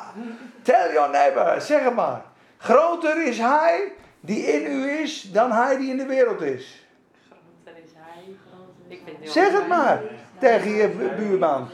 [0.62, 1.60] Tell your neighbor.
[1.60, 2.22] Zeg het maar.
[2.56, 6.86] Groter is hij die in u is dan hij die in de wereld is.
[7.28, 8.36] Groter is hij.
[8.50, 9.30] Groter.
[9.32, 10.02] Zeg het maar
[10.38, 11.68] tegen je buurman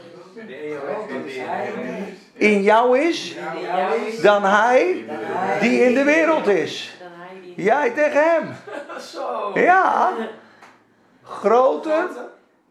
[2.33, 3.35] in jou is
[4.21, 5.05] dan hij
[5.59, 6.97] die in de wereld is.
[7.55, 8.55] Jij tegen hem.
[9.53, 10.13] Ja.
[11.23, 12.09] Groter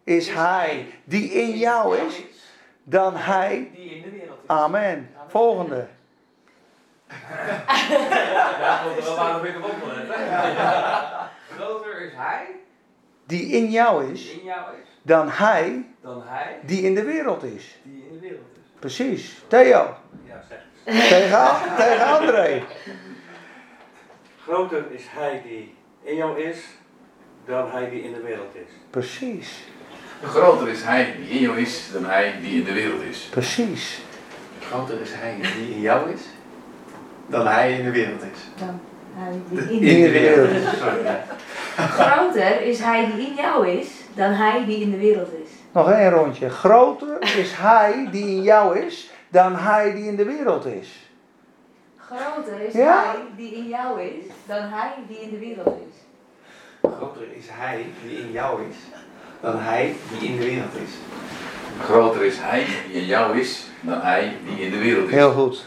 [0.05, 2.23] is hij die in jou is
[2.85, 4.49] dan hij die in de wereld is.
[4.49, 5.11] Amen.
[5.29, 5.87] Volgende.
[11.57, 12.47] Groter is hij
[13.27, 14.37] die in jou is
[15.09, 17.79] dan hij, dan hij die in de wereld is.
[17.83, 18.79] Die in de wereld is.
[18.79, 19.43] Precies.
[19.47, 19.95] Theo.
[20.27, 20.59] Ja, zeg.
[21.09, 21.49] Tegen,
[21.83, 22.63] tegen André.
[24.43, 26.65] Groter is hij die in jou is
[27.45, 28.73] dan hij die in de wereld is.
[28.91, 29.65] Precies.
[30.23, 33.29] Groter is hij die in jou is dan hij die in de wereld is.
[33.31, 34.01] Precies.
[34.61, 36.21] Groter is hij die in jou is
[37.27, 38.41] dan hij in de wereld is.
[38.59, 38.81] Dan
[39.15, 40.65] hij die in, de, wereld is.
[41.77, 43.89] Groter is hij die in jou is
[44.19, 45.51] dan hij die in de wereld is.
[45.73, 46.49] Nog één rondje.
[46.49, 51.11] Groter is hij die in jou is dan hij die in de wereld is.
[51.97, 55.97] Groter is hij die in jou is dan hij die in de wereld is.
[56.91, 58.77] Groter is hij die in jou is
[59.41, 60.91] dan hij die in de wereld is.
[61.85, 65.15] Groter is hij die in jou is dan hij die in de wereld is.
[65.15, 65.65] Heel goed.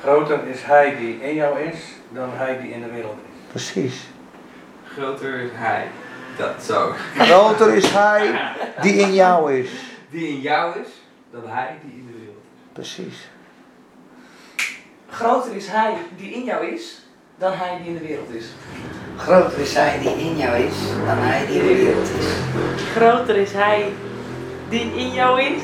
[0.00, 3.50] Groter is hij die in jou is dan hij die in de wereld is.
[3.50, 4.06] Precies.
[4.84, 5.86] Groter is hij
[6.36, 6.92] dat zo.
[7.18, 9.70] Groter is hij die in jou is.
[10.10, 10.88] Die in jou is,
[11.30, 12.72] dan hij die in de wereld is.
[12.72, 13.28] Precies.
[15.10, 17.02] Groter is hij die in jou is,
[17.38, 18.44] dan hij die in de wereld is.
[19.16, 20.74] Groter is hij die in jou is,
[21.06, 22.26] dan hij die in de wereld is.
[22.94, 23.92] Groter is hij
[24.68, 25.62] die in jou is.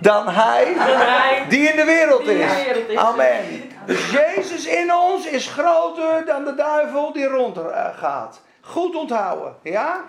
[0.00, 2.50] Dan hij, dan hij die in de wereld is.
[2.88, 2.96] is.
[2.96, 3.44] Amen.
[3.86, 8.40] Dus Jezus in ons is groter dan de duivel die rondgaat.
[8.70, 10.04] Goed onthouden, ja?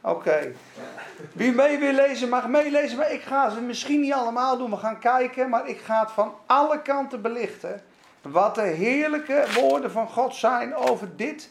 [0.00, 0.52] Oké.
[1.32, 4.70] Wie mee wil lezen mag meelezen, maar ik ga ze misschien niet allemaal doen.
[4.70, 7.82] We gaan kijken, maar ik ga het van alle kanten belichten.
[8.22, 11.50] Wat de heerlijke woorden van God zijn over dit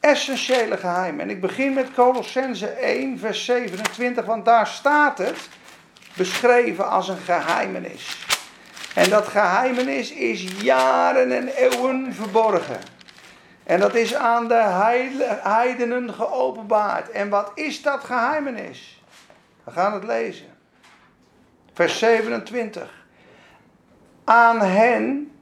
[0.00, 1.20] essentiële geheim.
[1.20, 5.48] En ik begin met Colossense 1, vers 27, want daar staat het
[6.16, 8.26] beschreven als een geheimenis.
[8.94, 12.80] En dat geheimenis is jaren en eeuwen verborgen.
[13.64, 14.62] En dat is aan de
[15.42, 17.10] heidenen geopenbaard.
[17.10, 19.02] En wat is dat geheimenis?
[19.64, 20.46] We gaan het lezen.
[21.72, 23.04] Vers 27.
[24.24, 25.32] Aan hen,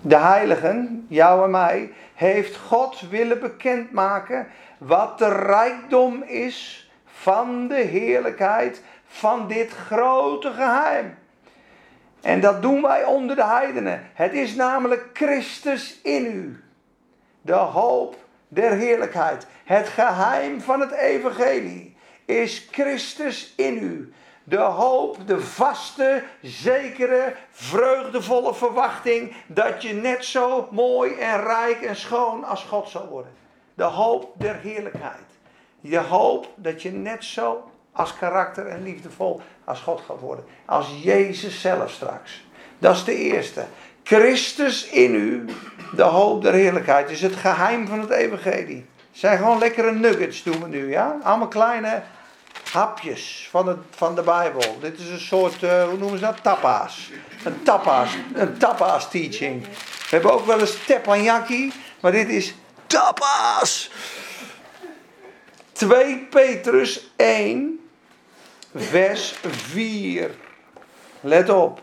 [0.00, 4.46] de heiligen, jou en mij, heeft God willen bekendmaken
[4.78, 11.18] wat de rijkdom is van de heerlijkheid van dit grote geheim.
[12.20, 14.10] En dat doen wij onder de heidenen.
[14.14, 16.59] Het is namelijk Christus in u
[17.42, 18.16] de hoop
[18.48, 19.46] der heerlijkheid.
[19.64, 24.12] Het geheim van het evangelie is Christus in u.
[24.44, 31.96] De hoop, de vaste, zekere, vreugdevolle verwachting dat je net zo mooi en rijk en
[31.96, 33.32] schoon als God zal worden.
[33.74, 35.38] De hoop der heerlijkheid.
[35.80, 40.44] De hoop dat je net zo als karakter en liefdevol als God gaat worden.
[40.64, 42.44] Als Jezus zelf straks.
[42.78, 43.64] Dat is de eerste.
[44.02, 45.44] Christus in u,
[45.92, 48.86] de hoop der heerlijkheid, is het geheim van het evangelie.
[49.12, 51.16] Zijn gewoon lekkere nuggets doen we nu, ja?
[51.22, 52.02] Allemaal kleine
[52.72, 54.78] hapjes van, het, van de Bijbel.
[54.80, 56.42] Dit is een soort, eh, hoe noemen ze dat?
[56.42, 57.10] Tapa's.
[57.44, 59.62] Een tapa's, een tapa's teaching.
[59.62, 62.54] We hebben ook wel eens teppanyaki, maar dit is
[62.86, 63.90] tapa's.
[65.72, 67.80] 2 Petrus 1,
[68.74, 70.30] vers 4.
[71.20, 71.82] Let op.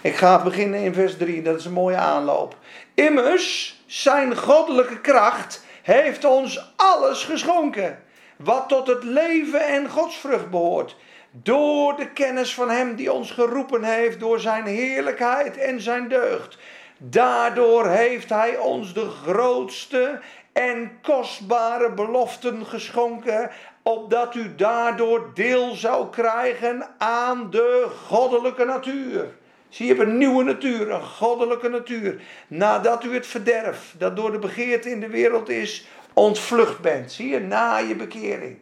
[0.00, 2.56] Ik ga beginnen in vers 3, dat is een mooie aanloop.
[2.94, 8.02] Immers, zijn goddelijke kracht heeft ons alles geschonken.
[8.36, 10.96] Wat tot het leven en godsvrucht behoort.
[11.30, 16.58] Door de kennis van Hem die ons geroepen heeft, door Zijn heerlijkheid en Zijn deugd.
[16.98, 20.20] Daardoor heeft Hij ons de grootste
[20.52, 23.50] en kostbare beloften geschonken,
[23.82, 29.42] opdat u daardoor deel zou krijgen aan de goddelijke natuur.
[29.74, 32.20] Zie je, een nieuwe natuur, een goddelijke natuur.
[32.46, 37.12] Nadat u het verderf, dat door de begeerte in de wereld is, ontvlucht bent.
[37.12, 38.58] Zie je, na je bekering.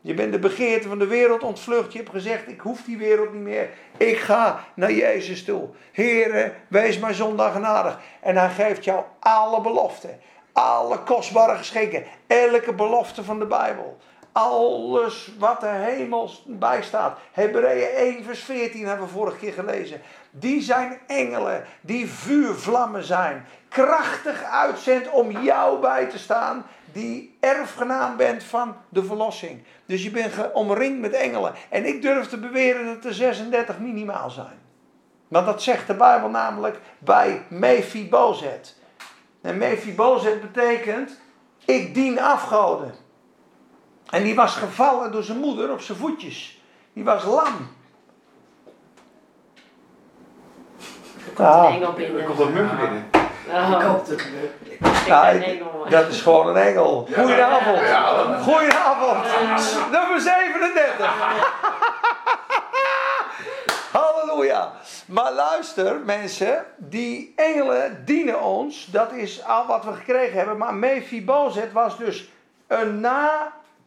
[0.00, 1.92] Je bent de begeerte van de wereld ontvlucht.
[1.92, 3.68] Je hebt gezegd, ik hoef die wereld niet meer.
[3.96, 5.68] Ik ga naar Jezus toe.
[5.92, 7.98] Heere, wees mij zondag genadig.
[8.20, 10.20] En hij geeft jou alle beloften.
[10.52, 12.04] Alle kostbare geschenken.
[12.26, 13.98] Elke belofte van de Bijbel.
[14.32, 17.18] Alles wat er hemels bij staat.
[17.32, 20.00] Hebreeën 1 vers 14 hebben we vorige keer gelezen.
[20.30, 23.46] Die zijn engelen die vuurvlammen zijn.
[23.68, 26.66] Krachtig uitzendt om jou bij te staan.
[26.92, 29.62] Die erfgenaam bent van de verlossing.
[29.86, 31.52] Dus je bent omringd met engelen.
[31.68, 34.60] En ik durf te beweren dat er 36 minimaal zijn.
[35.28, 38.76] Want dat zegt de Bijbel namelijk bij Mephibozet.
[39.40, 41.20] En Mephibozet betekent,
[41.64, 43.01] ik dien afgoden.
[44.12, 46.60] En die was gevallen door zijn moeder op zijn voetjes.
[46.92, 47.70] Die was lam.
[51.26, 52.20] Er komt een engel binnen.
[52.20, 53.10] Er komt een mug binnen.
[53.48, 54.20] Oh, Ik hoop dat het
[54.62, 55.86] ik Ja, ben een ik- engel.
[55.88, 57.08] dat is gewoon een engel.
[57.14, 57.78] Goedenavond.
[58.42, 59.24] Goedenavond.
[59.90, 61.14] Nummer 37.
[63.92, 64.72] Halleluja.
[65.06, 68.86] Maar luister, mensen, die engelen dienen ons.
[68.86, 70.56] Dat is al wat we gekregen hebben.
[70.56, 72.30] Maar Mephibozet was dus
[72.66, 73.00] een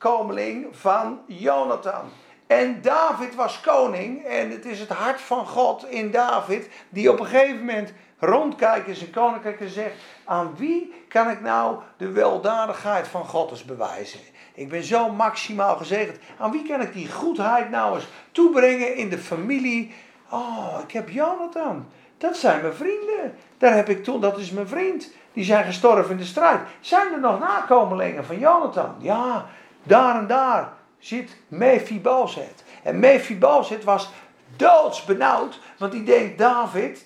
[0.05, 2.03] nakomeling van Jonathan.
[2.47, 4.25] En David was koning.
[4.25, 6.69] En het is het hart van God in David.
[6.89, 11.41] Die op een gegeven moment rondkijkt in zijn koninkrijk en zegt: Aan wie kan ik
[11.41, 14.19] nou de weldadigheid van God eens bewijzen?
[14.53, 16.17] Ik ben zo maximaal gezegend.
[16.37, 19.93] Aan wie kan ik die goedheid nou eens toebrengen in de familie?
[20.29, 21.85] Oh, ik heb Jonathan.
[22.17, 23.35] Dat zijn mijn vrienden.
[23.57, 25.11] Daar heb ik toen, dat is mijn vriend.
[25.33, 26.59] Die zijn gestorven in de strijd.
[26.79, 28.95] Zijn er nog nakomelingen van Jonathan?
[28.99, 29.45] Ja,
[29.85, 32.63] daar en daar zit Mephibozet.
[32.83, 34.09] En Mephibozet was
[34.55, 37.05] doodsbenauwd, want die denkt, David,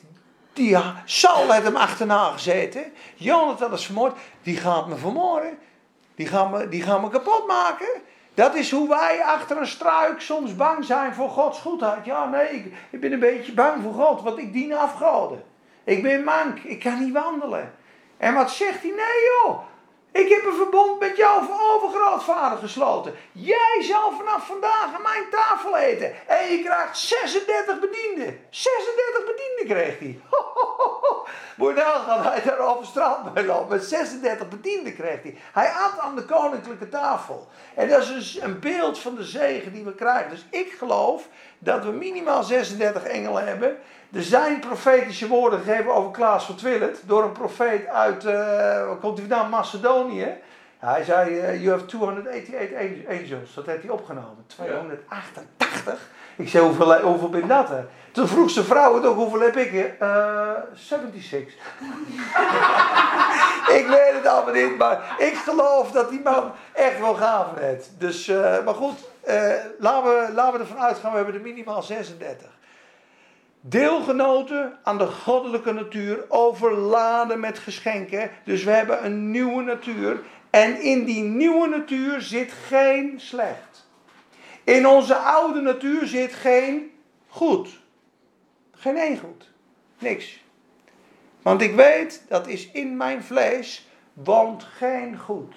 [0.54, 2.84] die Saul heeft hem achterna gezeten.
[3.16, 4.18] Jonathan is vermoord.
[4.44, 5.58] Die gaat me vermoorden.
[6.16, 7.88] Die gaan me, die gaan me kapot maken.
[8.34, 12.06] Dat is hoe wij achter een struik soms bang zijn voor Gods goedheid.
[12.06, 15.44] Ja, nee, ik, ik ben een beetje bang voor God, want ik dien afgoden.
[15.84, 17.74] Ik ben mank, ik kan niet wandelen.
[18.18, 18.92] En wat zegt hij?
[18.92, 19.60] Nee joh,
[20.12, 23.16] ik heb een verbond met jouw overgrootvader gesloten.
[23.32, 26.28] Jij zal vanaf vandaag aan mijn tafel eten.
[26.28, 28.40] En je krijgt 36 bedienden.
[28.50, 30.22] 36 bedienden kreeg hij.
[31.60, 33.70] Je nagaan, hij daar over straat mee loopt.
[33.70, 35.38] Met 36 bedienden kreeg hij.
[35.54, 37.48] Hij at aan de koninklijke tafel.
[37.76, 40.30] En dat is dus een beeld van de zegen die we krijgen.
[40.30, 41.28] Dus ik geloof
[41.60, 43.78] dat we minimaal 36 engelen hebben.
[44.14, 47.02] Er zijn profetische woorden gegeven over Klaas van Twillet.
[47.06, 49.50] Door een profeet uit, waar komt hij vandaan?
[49.50, 50.38] Macedonië.
[50.80, 53.54] Hij zei, eh, you have 288 angels.
[53.54, 54.44] Dat heeft hij opgenomen.
[54.48, 56.10] 288.
[56.40, 57.88] Ik zei, hoeveel, hoeveel ben dat er?
[58.12, 59.96] Toen vroeg zijn vrouw het ook, hoeveel heb ik er?
[60.00, 61.54] Eh 76.
[63.80, 67.90] ik weet het allemaal niet, maar ik geloof dat die man echt wel gaven heeft.
[67.98, 71.84] Dus, eh, maar goed, eh, laten, we, laten we ervan uitgaan, we hebben er minimaal
[71.84, 72.48] 36.
[73.62, 78.30] Deelgenoten aan de goddelijke natuur, overladen met geschenken.
[78.44, 80.20] Dus we hebben een nieuwe natuur.
[80.50, 83.89] En in die nieuwe natuur zit geen slecht.
[84.64, 86.92] In onze oude natuur zit geen
[87.28, 87.80] goed.
[88.72, 89.50] Geen één goed.
[90.00, 90.44] Niks.
[91.42, 95.56] Want ik weet, dat is in mijn vlees, woont geen goed.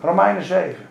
[0.00, 0.88] Romeinen 7.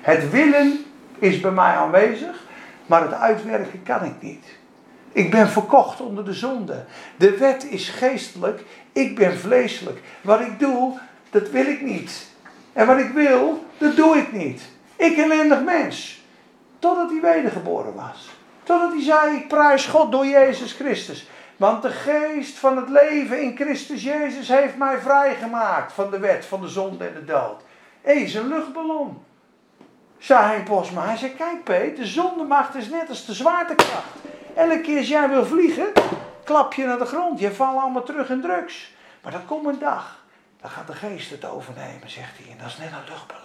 [0.00, 0.84] Het willen
[1.18, 2.42] is bij mij aanwezig,
[2.86, 4.44] maar het uitwerken kan ik niet.
[5.12, 6.84] Ik ben verkocht onder de zonde.
[7.16, 10.00] De wet is geestelijk, ik ben vleeselijk.
[10.20, 10.98] Wat ik doe,
[11.30, 12.26] dat wil ik niet.
[12.72, 14.62] En wat ik wil, dat doe ik niet.
[14.96, 16.13] Ik ellendig mens.
[16.84, 18.28] Totdat hij wedergeboren was.
[18.62, 21.26] Totdat hij zei, ik prijs God door Jezus Christus.
[21.56, 26.46] Want de geest van het leven in Christus Jezus heeft mij vrijgemaakt van de wet,
[26.46, 27.62] van de zonde en de dood.
[28.02, 29.24] Is een luchtballon.
[30.18, 31.04] Zei Hein Posma.
[31.04, 34.14] Hij zei, kijk Peet, de zondemacht is net als de zwaartekracht.
[34.54, 35.92] Elke keer als jij wil vliegen,
[36.44, 37.40] klap je naar de grond.
[37.40, 38.94] Je valt allemaal terug in drugs.
[39.22, 40.24] Maar er komt een dag,
[40.60, 42.52] dan gaat de geest het overnemen, zegt hij.
[42.52, 43.43] En dat is net een luchtballon.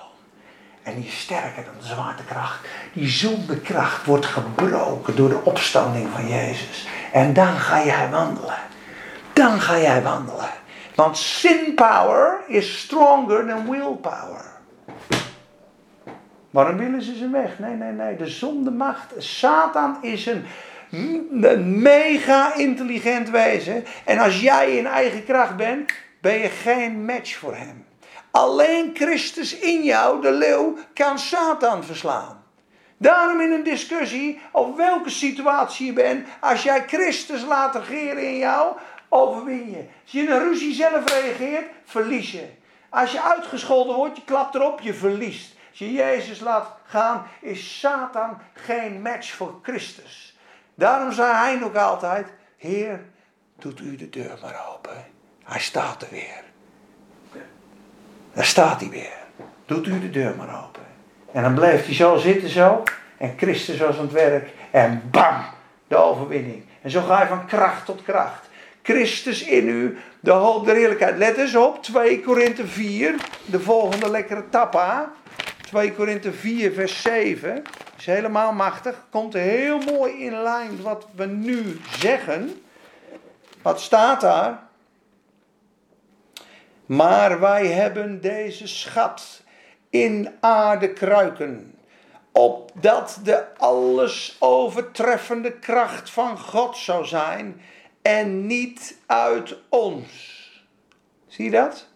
[0.84, 2.68] En die is sterker dan de zwaartekracht.
[2.94, 6.88] Die zondekracht wordt gebroken door de opstanding van Jezus.
[7.12, 8.58] En dan ga jij wandelen.
[9.34, 10.50] Dan ga jij wandelen.
[10.96, 14.46] Want sin power is stronger than willpower.
[16.50, 17.60] Waarom willen ze ze weg?
[17.60, 18.16] Nee, nee, nee.
[18.16, 19.14] De zondemacht.
[19.18, 20.46] Satan is een,
[21.42, 23.86] een mega intelligent wezen.
[24.06, 27.86] En als jij in eigen kracht bent, ben je geen match voor hem.
[28.32, 32.44] Alleen Christus in jou, de leeuw, kan Satan verslaan.
[32.98, 38.38] Daarom in een discussie, of welke situatie je bent, als jij Christus laat regeren in
[38.38, 38.76] jou,
[39.10, 39.86] overwin je.
[40.04, 42.48] Als je in een ruzie zelf reageert, verlies je.
[42.90, 45.56] Als je uitgescholden wordt, je klapt erop, je verliest.
[45.70, 50.38] Als je Jezus laat gaan, is Satan geen match voor Christus.
[50.76, 53.06] Daarom zei hij ook altijd: Heer,
[53.56, 55.06] doet u de deur maar open.
[55.44, 56.49] Hij staat er weer.
[58.34, 59.18] Daar staat hij weer.
[59.66, 60.82] Doet u de deur maar open.
[61.32, 62.84] En dan blijft hij zo zitten zo.
[63.18, 64.50] En Christus was aan het werk.
[64.72, 65.44] En bam,
[65.88, 66.64] de overwinning.
[66.82, 68.48] En zo ga je van kracht tot kracht.
[68.82, 71.18] Christus in u, de hoop der heerlijkheid.
[71.18, 73.16] Let eens op, 2 Korinthe 4,
[73.46, 75.12] de volgende lekkere tappa.
[75.62, 77.64] 2 Korinthe 4, vers 7.
[77.98, 78.96] Is helemaal machtig.
[79.10, 82.62] Komt heel mooi in lijn wat we nu zeggen.
[83.62, 84.60] Wat staat daar?
[86.90, 89.44] Maar wij hebben deze schat
[89.90, 91.76] in aarde kruiken,
[92.32, 97.62] opdat de alles overtreffende kracht van God zou zijn
[98.02, 100.08] en niet uit ons.
[101.28, 101.88] Zie je dat?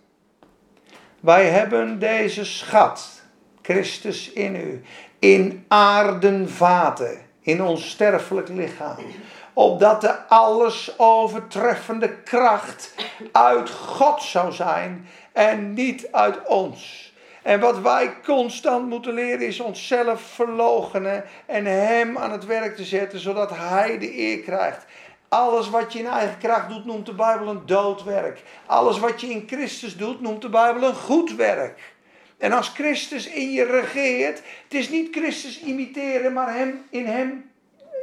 [1.20, 3.22] Wij hebben deze schat,
[3.62, 4.82] Christus in u,
[5.20, 9.06] in aardenvaten, in ons sterfelijk lichaam
[9.54, 12.94] opdat de alles overtreffende kracht
[13.32, 17.12] uit God zou zijn en niet uit ons.
[17.42, 22.84] En wat wij constant moeten leren is onszelf verloochenen en Hem aan het werk te
[22.84, 24.86] zetten, zodat Hij de eer krijgt.
[25.30, 28.42] Alles wat je in eigen kracht doet, noemt de Bijbel een doodwerk.
[28.66, 31.94] Alles wat je in Christus doet, noemt de Bijbel een goed werk.
[32.38, 37.52] En als Christus in je regeert, het is niet Christus imiteren, maar hem, in Hem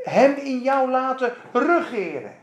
[0.02, 2.38] hem in jou laten regeren.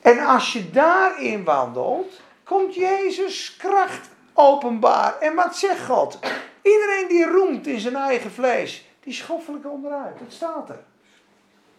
[0.00, 5.18] En als je daarin wandelt, komt Jezus kracht openbaar.
[5.18, 6.18] En wat zegt God?
[6.62, 10.18] Iedereen die roemt in zijn eigen vlees, die schoffelijk onderuit.
[10.18, 10.84] Dat staat er.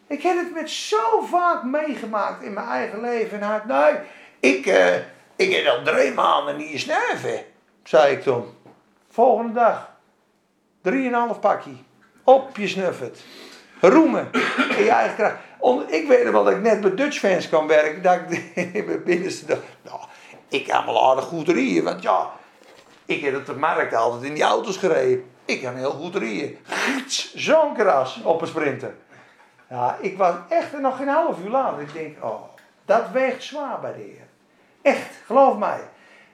[0.07, 3.41] Ik heb het met zo vaak meegemaakt in mijn eigen leven.
[3.41, 3.95] En nee,
[4.39, 4.95] ik, uh,
[5.35, 7.45] ik heb al drie maanden niet snuiven,
[7.83, 8.57] zei ik toen.
[9.09, 9.91] Volgende dag,
[10.81, 11.71] drieënhalf pakje.
[12.29, 13.19] Op je snuffert.
[13.79, 14.29] Roemen
[14.77, 15.35] in je eigen kracht.
[15.93, 18.01] Ik weet wel dat ik net bij Dutch fans kan werken.
[18.01, 19.99] Dat ik in binnenste dacht, nou,
[20.47, 21.83] ik kan wel aardig goed rijden.
[21.83, 22.31] Want ja,
[23.05, 25.25] ik heb het de markt altijd in die auto's gereden.
[25.45, 26.57] Ik kan heel goed rijden.
[27.35, 28.95] Zo'n kras op een sprinter.
[29.69, 31.81] Ja, ik was echt nog geen half uur later.
[31.81, 32.43] Ik denk, oh,
[32.85, 34.27] dat weegt zwaar bij de Heer.
[34.81, 35.79] Echt, geloof mij.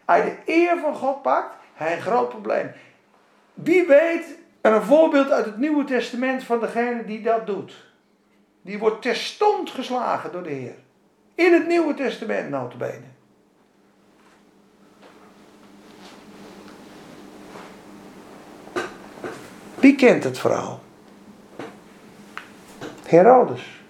[0.07, 2.71] Je de eer van God pakt, hij een groot probleem.
[3.53, 7.73] Wie weet en een voorbeeld uit het Nieuwe Testament van degene die dat doet.
[8.61, 10.75] Die wordt terstond geslagen door de Heer.
[11.35, 13.05] In het Nieuwe Testament notabene.
[19.75, 20.79] Wie kent het verhaal?
[23.05, 23.83] Herodes.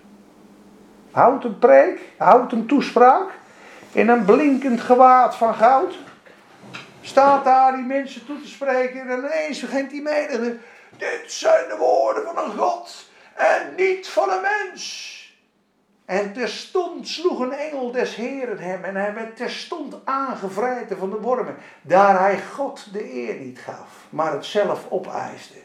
[1.12, 3.30] Houdt een preek, houdt een toespraak
[3.92, 5.98] in een blinkend gewaad van goud
[7.08, 10.58] staat daar die mensen toe te spreken en ineens begint die menigte.
[10.98, 15.14] Dit zijn de woorden van een God en niet van een mens.
[16.06, 21.20] En terstond sloeg een engel des Heren hem en hij werd terstond aangevreten van de
[21.20, 25.58] wormen, daar hij God de eer niet gaf, maar het zelf opeiste.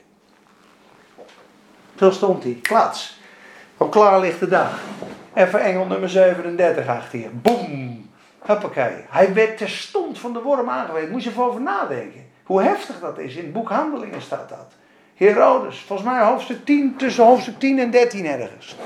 [1.97, 3.21] Zo stond hij, klats,
[3.77, 4.81] van klaar ligt de dag.
[5.35, 8.10] Even engel nummer 37 achter hier, boem,
[8.41, 9.05] Hoppakee.
[9.09, 11.11] Hij werd terstond van de worm aangewezen.
[11.11, 12.29] Moet je even over nadenken.
[12.45, 13.35] Hoe heftig dat is.
[13.35, 14.73] In het boek Handelingen staat dat.
[15.15, 18.77] Herodes, volgens mij hoofdstuk 10, tussen hoofdstuk 10 en 13 ergens.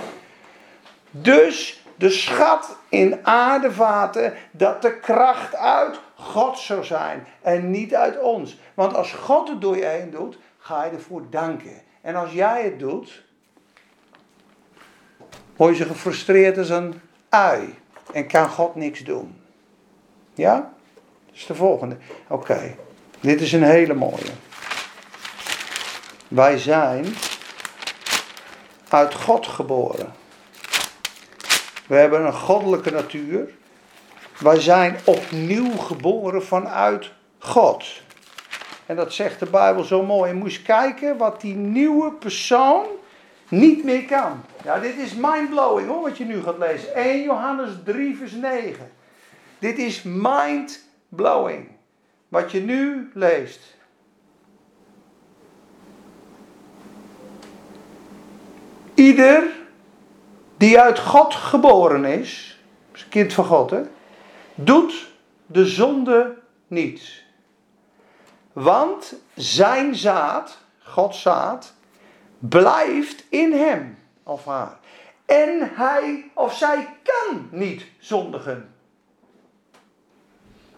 [1.11, 8.20] Dus de schat in aardevaten, dat de kracht uit God zou zijn en niet uit
[8.20, 8.59] ons.
[8.74, 11.82] Want als God het door je heen doet, ga je ervoor danken.
[12.00, 13.22] En als jij het doet,
[15.57, 17.74] word je gefrustreerd als een ui
[18.12, 19.43] en kan God niks doen.
[20.35, 20.55] Ja?
[21.26, 21.97] Dat is de volgende.
[22.28, 22.76] Oké.
[23.20, 24.32] Dit is een hele mooie.
[26.28, 27.07] Wij zijn
[28.89, 30.12] uit God geboren.
[31.87, 33.49] We hebben een goddelijke natuur.
[34.39, 37.85] Wij zijn opnieuw geboren vanuit God.
[38.87, 40.30] En dat zegt de Bijbel zo mooi.
[40.30, 42.87] Je moest kijken wat die nieuwe persoon
[43.49, 44.45] niet meer kan.
[44.64, 46.95] Ja, dit is mindblowing hoor, wat je nu gaat lezen.
[46.95, 48.91] 1 Johannes 3, vers 9.
[49.64, 51.68] Dit is mindblowing.
[52.28, 53.76] Wat je nu leest.
[58.94, 59.50] Ieder
[60.56, 62.60] die uit God geboren is,
[63.08, 63.82] kind van God, hè,
[64.54, 65.10] doet
[65.46, 67.22] de zonde niet.
[68.52, 71.74] Want zijn zaad, Gods zaad,
[72.38, 74.78] blijft in hem of haar.
[75.24, 78.74] En hij of zij kan niet zondigen.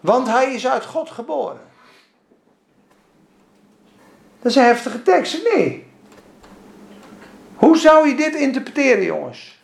[0.07, 1.61] Want hij is uit God geboren.
[4.39, 5.87] Dat is een heftige tekst, nee.
[7.55, 9.61] Hoe zou je dit interpreteren, jongens?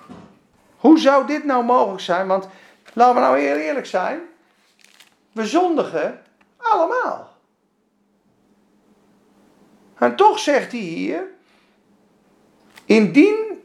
[0.77, 2.27] Hoe zou dit nou mogelijk zijn?
[2.27, 2.47] Want
[2.93, 4.19] laten we nou heel eerlijk zijn.
[5.31, 6.21] We zondigen
[6.57, 7.37] allemaal.
[9.97, 11.23] En toch zegt hij hier:
[12.85, 13.63] Indien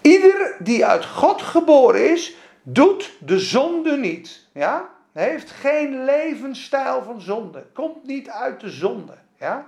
[0.00, 4.46] ieder die uit God geboren is, doet de zonde niet.
[4.52, 4.91] Ja?
[5.12, 7.66] Heeft geen levensstijl van zonde.
[7.72, 9.14] Komt niet uit de zonde.
[9.38, 9.66] Ja?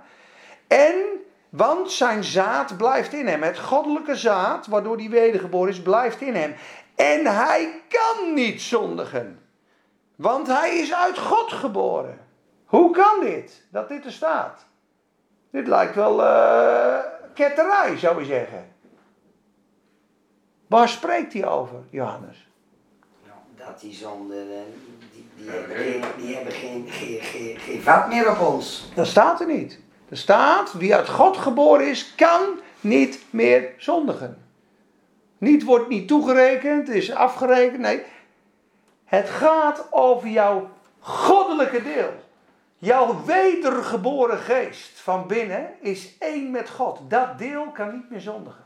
[0.67, 1.03] En,
[1.49, 3.41] want zijn zaad blijft in hem.
[3.41, 6.55] Het goddelijke zaad, waardoor hij wedergeboren is, blijft in hem.
[6.95, 9.39] En hij kan niet zondigen.
[10.15, 12.19] Want hij is uit God geboren.
[12.65, 13.65] Hoe kan dit?
[13.71, 14.65] Dat dit er staat.
[15.51, 16.99] Dit lijkt wel uh,
[17.33, 18.73] ketterij, zou je zeggen.
[20.67, 22.49] Waar spreekt hij over, Johannes?
[23.57, 24.47] Dat die zonden,
[25.13, 28.85] die, die, hebben, geen, die hebben geen, geen, geen, geen vat meer op ons.
[28.95, 29.79] Dat staat er niet.
[30.09, 32.41] Er staat, wie uit God geboren is, kan
[32.81, 34.43] niet meer zondigen.
[35.37, 37.79] Niet wordt niet toegerekend, is afgerekend.
[37.79, 38.03] Nee,
[39.05, 42.13] het gaat over jouw goddelijke deel.
[42.77, 46.99] Jouw wedergeboren geest van binnen is één met God.
[47.07, 48.64] Dat deel kan niet meer zondigen.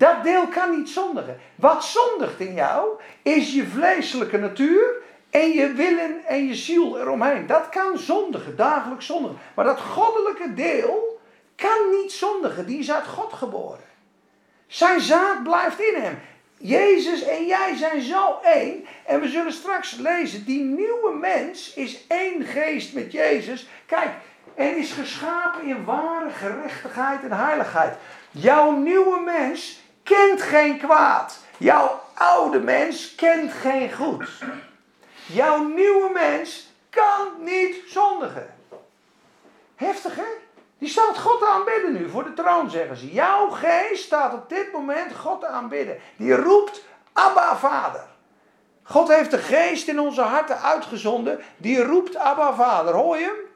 [0.00, 1.40] Dat deel kan niet zondigen.
[1.54, 2.88] Wat zondigt in jou
[3.22, 4.94] is je vleeselijke natuur
[5.30, 7.46] en je willen en je ziel eromheen.
[7.46, 9.38] Dat kan zondigen, dagelijks zondigen.
[9.54, 11.20] Maar dat goddelijke deel
[11.56, 12.66] kan niet zondigen.
[12.66, 13.84] Die is uit God geboren.
[14.66, 16.18] Zijn zaad blijft in hem.
[16.56, 18.84] Jezus en jij zijn zo één.
[19.06, 23.68] En we zullen straks lezen, die nieuwe mens is één geest met Jezus.
[23.86, 24.10] Kijk,
[24.54, 27.96] en is geschapen in ware gerechtigheid en heiligheid.
[28.30, 29.79] Jouw nieuwe mens
[30.14, 31.38] kent geen kwaad.
[31.56, 34.28] Jouw oude mens kent geen goed.
[35.26, 38.54] Jouw nieuwe mens kan niet zondigen.
[39.76, 40.22] Heftig hè?
[40.78, 43.12] Die staat God aanbidden nu voor de troon, zeggen ze.
[43.12, 45.98] Jouw geest staat op dit moment God aanbidden.
[46.16, 48.04] Die roept Abba Vader.
[48.82, 51.40] God heeft de geest in onze harten uitgezonden.
[51.56, 52.94] Die roept Abba Vader.
[52.94, 53.48] Hoor je hem?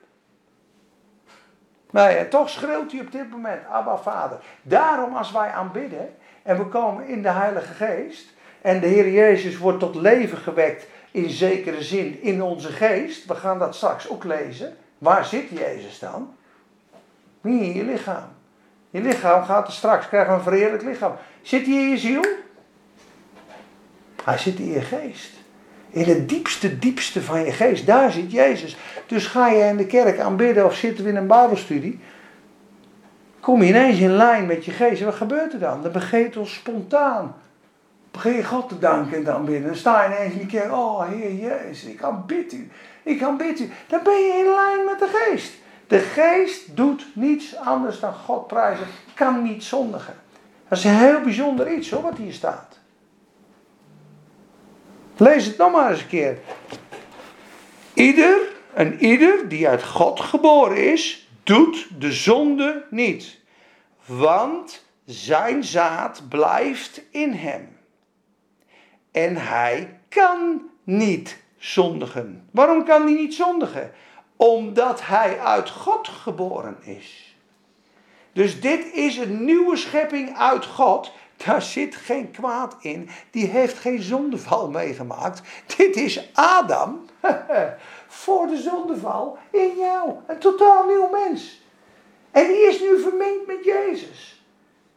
[1.90, 4.38] Nee, en toch schreeuwt hij op dit moment Abba Vader.
[4.62, 8.32] Daarom als wij aanbidden en we komen in de Heilige Geest.
[8.60, 13.26] En de Heer Jezus wordt tot leven gewekt in zekere zin in onze geest.
[13.26, 14.76] We gaan dat straks ook lezen.
[14.98, 16.34] Waar zit Jezus dan?
[17.40, 18.28] Niet in je lichaam.
[18.90, 21.12] Je lichaam gaat er straks, krijgen een verheerlijk lichaam.
[21.42, 22.24] Zit hij in je ziel?
[24.24, 25.30] Hij zit in je geest.
[25.90, 27.86] In het diepste, diepste van je geest.
[27.86, 28.76] Daar zit Jezus.
[29.06, 32.00] Dus ga je in de kerk aanbidden of zitten we in een Bijbelstudie.
[33.44, 35.02] Kom je ineens in lijn met je geest.
[35.02, 35.82] Wat gebeurt er dan?
[35.82, 37.36] Dan begeet ons spontaan.
[38.10, 39.66] Begin je God te danken en dan binnen.
[39.66, 40.72] Dan sta je ineens in die kerk.
[40.72, 42.70] Oh Heer Jezus, ik aanbid u.
[43.02, 43.70] Ik aanbid u.
[43.86, 45.52] Dan ben je in lijn met de geest.
[45.86, 48.86] De geest doet niets anders dan God prijzen.
[49.14, 50.14] Kan niet zondigen.
[50.68, 52.78] Dat is een heel bijzonder iets hoor, wat hier staat.
[55.16, 56.38] Lees het nog maar eens een keer.
[57.94, 58.38] Ieder
[58.74, 63.40] en ieder die uit God geboren is, doet de zonde niet.
[64.06, 67.76] Want zijn zaad blijft in hem.
[69.12, 72.48] En hij kan niet zondigen.
[72.50, 73.92] Waarom kan hij niet zondigen?
[74.36, 77.36] Omdat hij uit God geboren is.
[78.32, 81.12] Dus dit is een nieuwe schepping uit God.
[81.36, 83.08] Daar zit geen kwaad in.
[83.30, 85.42] Die heeft geen zondeval meegemaakt.
[85.76, 87.04] Dit is Adam
[88.14, 90.10] voor de zondeval in jou.
[90.26, 91.62] Een totaal nieuw mens.
[92.30, 94.44] En die is nu vermengd met Jezus.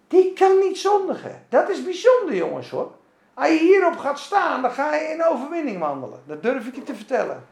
[0.08, 1.46] Die kan niet zondigen.
[1.50, 2.92] Dat is bijzonder jongens hoor.
[3.34, 6.20] Als je hierop gaat staan, dan ga je in overwinning wandelen.
[6.26, 7.46] Dat durf ik je te vertellen.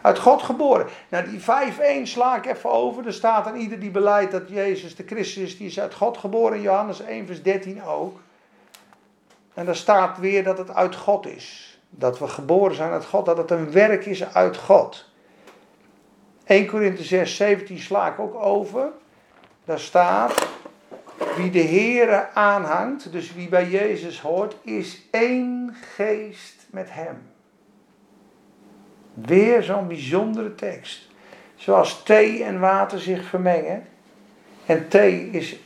[0.00, 0.86] Uit God geboren.
[1.08, 1.44] Nou, die 5-1
[2.02, 3.06] sla ik even over.
[3.06, 6.18] Er staat aan ieder die beleidt dat Jezus de Christus is, die is uit God
[6.18, 6.60] geboren.
[6.60, 8.18] Johannes 1, vers 13 ook.
[9.54, 11.73] En daar staat weer dat het uit God is.
[11.96, 15.12] Dat we geboren zijn uit God, dat het een werk is uit God.
[16.44, 18.88] 1 Korinthe 6, 17 sla ik ook over.
[19.64, 20.48] Daar staat,
[21.36, 27.22] wie de Heere aanhangt, dus wie bij Jezus hoort, is één geest met hem.
[29.14, 31.08] Weer zo'n bijzondere tekst.
[31.54, 33.86] Zoals thee en water zich vermengen.
[34.66, 35.56] En thee is,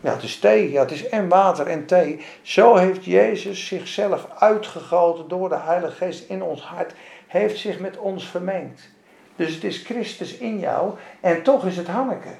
[0.00, 2.24] ja het is thee, ja het is en water en thee.
[2.42, 6.92] Zo heeft Jezus zichzelf uitgegoten door de Heilige Geest in ons hart.
[7.26, 8.88] Heeft zich met ons vermengd.
[9.36, 12.34] Dus het is Christus in jou en toch is het Hanneke.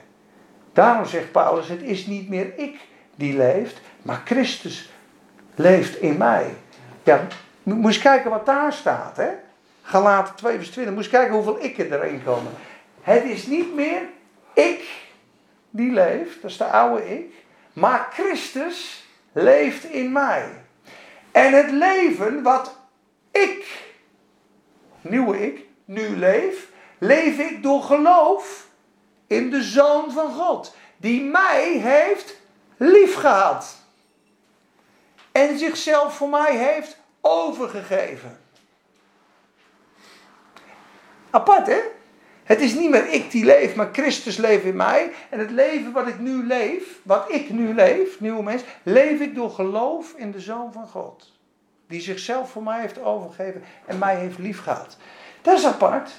[0.72, 2.78] Daarom zegt Paulus, het is niet meer ik
[3.14, 4.90] die leeft, maar Christus
[5.54, 6.54] leeft in mij.
[7.02, 7.26] Ja,
[7.62, 9.28] moest kijken wat daar staat, hè?
[9.82, 10.94] Galaten 2 vers 20.
[10.94, 12.52] Moest kijken hoeveel ik erin komen.
[13.02, 14.00] Het is niet meer
[14.54, 15.06] ik
[15.70, 17.32] die leeft, dat is de oude ik,
[17.78, 20.64] maar Christus leeft in mij.
[21.32, 22.76] En het leven wat
[23.30, 23.84] ik,
[25.00, 28.66] nieuwe ik, nu leef, leef ik door geloof
[29.26, 32.36] in de Zoon van God, die mij heeft
[32.76, 33.76] liefgehad.
[35.32, 38.40] En zichzelf voor mij heeft overgegeven.
[41.30, 41.80] Apart hè?
[42.48, 45.10] Het is niet meer ik die leef, maar Christus leeft in mij.
[45.28, 49.34] En het leven wat ik nu leef, wat ik nu leef, nieuwe mens, leef ik
[49.34, 51.32] door geloof in de Zoon van God.
[51.88, 54.96] Die zichzelf voor mij heeft overgegeven en mij heeft liefgehad.
[55.42, 56.10] Dat is apart.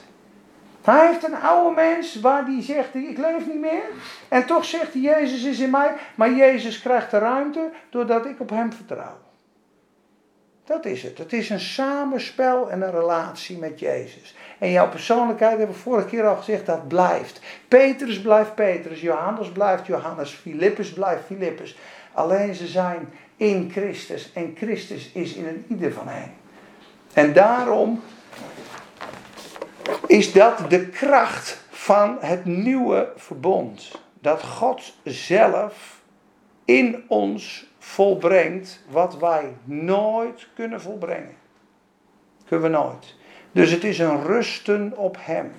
[0.82, 3.84] Hij heeft een oude mens waar die zegt, ik leef niet meer.
[4.28, 5.94] En toch zegt hij, Jezus is in mij.
[6.16, 9.18] Maar Jezus krijgt de ruimte doordat ik op hem vertrouw.
[10.70, 11.18] Dat is het.
[11.18, 14.36] Het is een samenspel en een relatie met Jezus.
[14.60, 17.42] En jouw persoonlijkheid, hebben we vorige keer al gezegd, dat blijft.
[17.68, 21.78] Petrus blijft Petrus, Johannes blijft Johannes, Filippus blijft Filippus.
[22.14, 26.34] Alleen ze zijn in Christus en Christus is in een ieder van hen.
[27.14, 28.02] En daarom
[30.08, 33.92] is dat de kracht van het nieuwe verbond.
[34.22, 36.02] Dat God zelf
[36.66, 41.36] in ons volbrengt wat wij nooit kunnen volbrengen.
[42.46, 43.16] Kunnen we nooit.
[43.52, 45.52] Dus het is een rusten op Hem.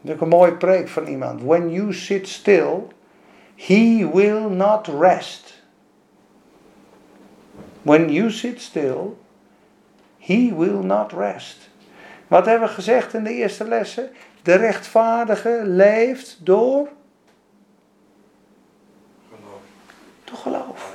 [0.00, 1.42] Dat is een mooie preek van iemand.
[1.42, 2.82] When you sit still,
[3.56, 5.62] He will not rest.
[7.82, 9.16] When you sit still,
[10.18, 11.70] He will not rest.
[12.26, 14.10] Wat hebben we gezegd in de eerste lessen?
[14.42, 16.88] De rechtvaardige leeft door.
[20.24, 20.94] Door geloof.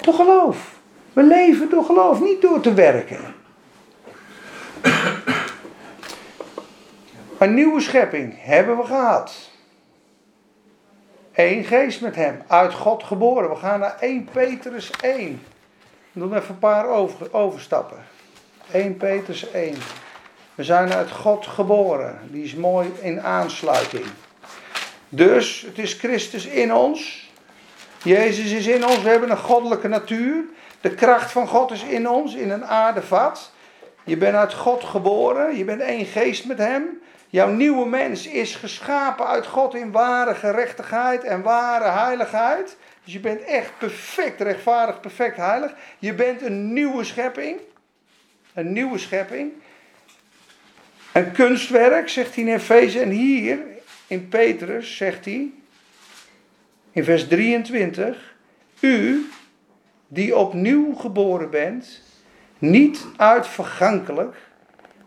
[0.00, 0.78] Door geloof.
[1.12, 3.35] We leven door geloof, niet door te werken.
[7.38, 9.50] Een nieuwe schepping hebben we gehad.
[11.34, 13.50] Eén geest met hem, uit God geboren.
[13.50, 15.42] We gaan naar 1 Petrus 1.
[16.12, 17.98] We doen even een paar over, overstappen.
[18.70, 19.74] 1 Petrus 1.
[20.54, 22.18] We zijn uit God geboren.
[22.30, 24.04] Die is mooi in aansluiting.
[25.08, 27.30] Dus het is Christus in ons.
[28.02, 29.02] Jezus is in ons.
[29.02, 30.44] We hebben een goddelijke natuur.
[30.80, 33.52] De kracht van God is in ons, in een aardevat.
[34.06, 35.56] Je bent uit God geboren.
[35.56, 37.00] Je bent één geest met Hem.
[37.28, 42.76] Jouw nieuwe mens is geschapen uit God in ware gerechtigheid en ware heiligheid.
[43.04, 45.74] Dus je bent echt perfect rechtvaardig, perfect heilig.
[45.98, 47.58] Je bent een nieuwe schepping.
[48.54, 49.52] Een nieuwe schepping.
[51.12, 53.00] Een kunstwerk, zegt hij in Efeze.
[53.00, 53.58] En hier
[54.06, 55.50] in Petrus zegt hij,
[56.92, 58.34] in vers 23,
[58.80, 59.30] u
[60.08, 62.02] die opnieuw geboren bent,
[62.58, 64.36] niet uit vergankelijk,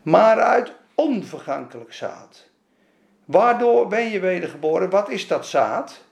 [0.04, 2.48] maar uit onvergankelijk zaad.
[3.26, 4.90] Waardoor ben je wedergeboren?
[4.90, 6.04] Wat is dat zaad?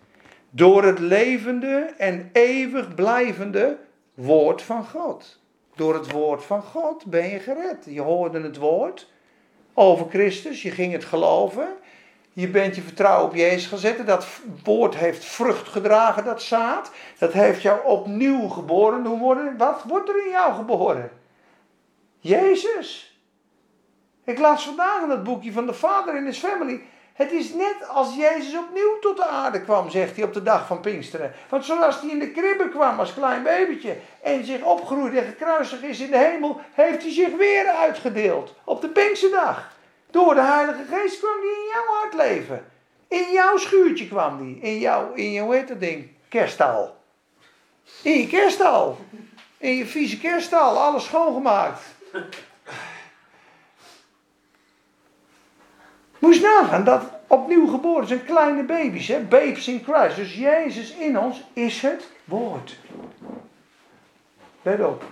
[0.50, 3.78] Door het levende en eeuwig blijvende
[4.14, 5.40] woord van God.
[5.76, 7.86] Door het woord van God ben je gered.
[7.86, 9.08] Je hoorde het woord
[9.74, 11.68] over Christus, je ging het geloven.
[12.34, 14.08] Je bent je vertrouwen op Jezus gezet.
[14.08, 14.28] Dat
[14.64, 16.92] woord heeft vrucht gedragen, dat zaad.
[17.18, 19.06] Dat heeft jou opnieuw geboren.
[19.06, 21.12] Hoe worden, wat wordt er in jou geboren?
[22.20, 23.20] Jezus.
[24.26, 26.82] Ik las vandaag in dat boekje van de Vader in His Family.
[27.14, 30.68] Het is net als Jezus opnieuw tot de aarde kwam, zegt hij op de dag
[30.68, 31.34] van Pinksteren.
[31.50, 35.84] Want zoals hij in de kribbe kwam als klein babytje en zich opgroeide en gekruisigd
[35.84, 39.76] is in de hemel, heeft hij zich weer uitgedeeld op de Pinksterdag.
[40.12, 42.66] Door de Heilige Geest kwam hij in jouw hart leven.
[43.08, 44.72] In jouw schuurtje kwam hij.
[44.72, 46.10] In jouw, in je, hoe heet dat ding?
[46.30, 46.96] Kerstal.
[48.02, 48.98] In je kerstal.
[49.58, 50.78] In je vieze kerstal.
[50.78, 51.82] Alles schoongemaakt.
[56.20, 59.20] Moest nagaan dat opnieuw geboren zijn kleine baby's, hè?
[59.20, 60.16] babes in Christ.
[60.16, 62.78] Dus Jezus in ons is het woord.
[64.62, 65.04] Let op.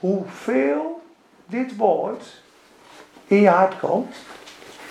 [0.00, 1.02] Hoeveel
[1.46, 2.40] dit woord
[3.26, 4.16] in je hart komt,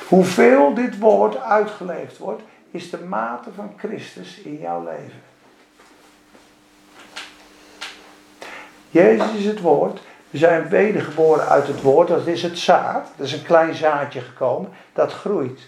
[0.08, 5.24] hoeveel dit woord uitgeleefd wordt, is de mate van Christus in jouw leven.
[8.90, 10.00] Jezus is het woord.
[10.30, 12.08] We zijn wedergeboren uit het woord.
[12.08, 13.12] Dat is het zaad.
[13.18, 14.72] Dat is een klein zaadje gekomen.
[14.94, 15.60] Dat groeit.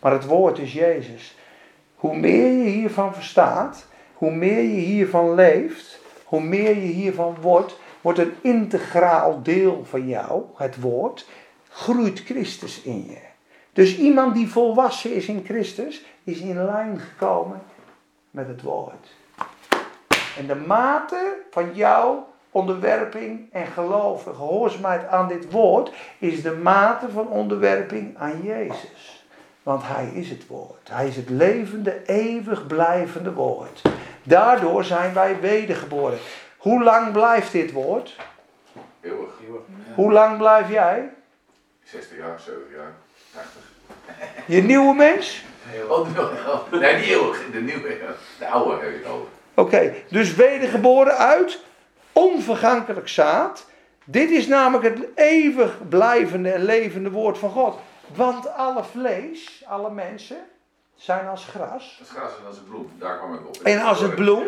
[0.00, 1.36] Maar het woord is Jezus.
[1.94, 7.78] Hoe meer je hiervan verstaat, hoe meer je hiervan leeft, hoe meer je hiervan wordt,
[8.00, 11.26] wordt een integraal deel van jou, het woord,
[11.68, 13.18] groeit Christus in je.
[13.72, 17.62] Dus iemand die volwassen is in Christus, is in lijn gekomen
[18.30, 19.08] met het woord.
[20.38, 26.52] En de mate van jouw onderwerping en geloof en gehoorzaamheid aan dit woord is de
[26.52, 29.24] mate van onderwerping aan Jezus.
[29.62, 30.88] Want Hij is het woord.
[30.90, 33.82] Hij is het levende, eeuwig blijvende woord.
[34.22, 36.18] Daardoor zijn wij wedergeboren.
[36.56, 38.16] Hoe lang blijft dit woord?
[39.00, 39.30] Eeuwig.
[39.94, 41.10] Hoe lang blijf jij?
[41.82, 42.92] 60 jaar, 70 jaar,
[43.32, 43.52] 80.
[44.46, 45.44] Je nieuwe mens?
[45.88, 46.14] Oh,
[46.70, 47.42] de- nee, niet eeuwig.
[47.52, 47.96] De nieuwe,
[48.38, 49.26] de oude heb ik over.
[49.54, 51.62] Oké, dus wedergeboren uit
[52.14, 53.66] onvergankelijk zaad.
[54.04, 57.78] Dit is namelijk het eeuwig blijvende en levende woord van God.
[58.14, 60.36] Want alle vlees, alle mensen,
[60.94, 61.98] zijn als gras.
[62.02, 62.90] Is gras en als een bloem.
[62.98, 63.56] Daar kwam ik op.
[63.62, 64.44] En als het bloem.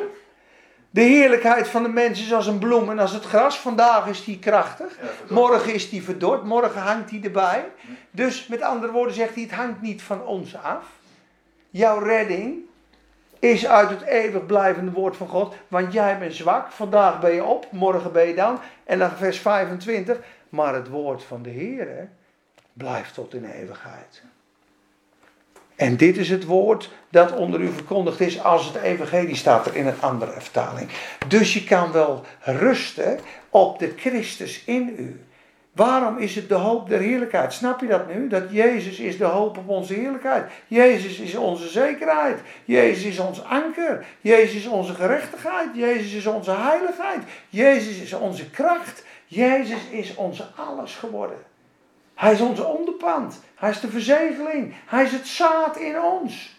[0.91, 3.59] De heerlijkheid van de mens is als een bloem en als het gras.
[3.59, 4.99] Vandaag is die krachtig.
[5.01, 5.35] Ja.
[5.35, 6.45] Morgen is die verdord.
[6.45, 7.73] Morgen hangt die erbij.
[8.11, 10.85] Dus met andere woorden zegt hij: het hangt niet van ons af.
[11.71, 12.65] Jouw redding
[13.51, 15.55] is uit het eeuwig blijvende woord van God.
[15.69, 16.71] Want jij bent zwak.
[16.71, 17.67] Vandaag ben je op.
[17.73, 18.59] Morgen ben je dan.
[18.85, 20.19] En dan vers 25.
[20.49, 22.09] Maar het woord van de Heer
[22.73, 24.23] blijft tot in eeuwigheid.
[25.77, 29.77] En dit is het woord dat onder u verkondigd is als het evangelie staat er
[29.77, 30.91] in een andere vertaling.
[31.29, 33.19] Dus je kan wel rusten
[33.51, 35.26] op de Christus in u.
[35.77, 37.53] Waarom is het de hoop der heerlijkheid?
[37.53, 38.29] Snap je dat nu?
[38.29, 40.51] Dat Jezus is de hoop op onze heerlijkheid.
[40.67, 42.41] Jezus is onze zekerheid.
[42.65, 44.07] Jezus is ons anker.
[44.21, 45.69] Jezus is onze gerechtigheid.
[45.75, 47.23] Jezus is onze heiligheid.
[47.49, 49.05] Jezus is onze kracht.
[49.27, 51.39] Jezus is onze alles geworden.
[52.15, 53.41] Hij is onze onderpand.
[53.55, 54.75] Hij is de verzegeling.
[54.87, 56.59] Hij is het zaad in ons.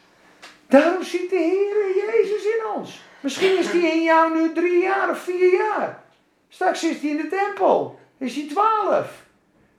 [0.68, 3.02] Daarom ziet de Heer Jezus in ons.
[3.20, 6.04] Misschien is hij in jou nu drie jaar of vier jaar.
[6.50, 8.00] Straks is hij in de tempel.
[8.18, 9.26] Is hij twaalf.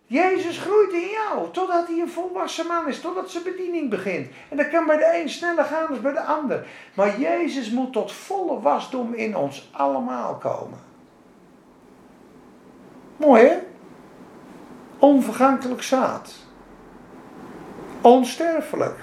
[0.06, 4.28] Jezus groeit in jou totdat hij een volwassen man is, totdat zijn bediening begint.
[4.48, 6.66] En dat kan bij de een sneller gaan dan bij de ander.
[6.94, 10.78] Maar Jezus moet tot volle wasdom in ons allemaal komen.
[13.16, 13.56] Mooi hè?
[14.98, 16.34] Onvergankelijk zaad.
[18.00, 18.98] Onsterfelijk.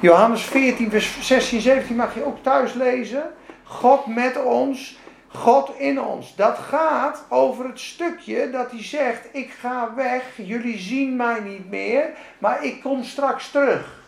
[0.00, 3.22] Johannes 14, vers 16, 17 mag je ook thuis lezen.
[3.64, 4.98] God met ons,
[5.34, 6.34] God in ons.
[6.36, 11.70] Dat gaat over het stukje dat hij zegt: Ik ga weg, jullie zien mij niet
[11.70, 14.00] meer, maar ik kom straks terug.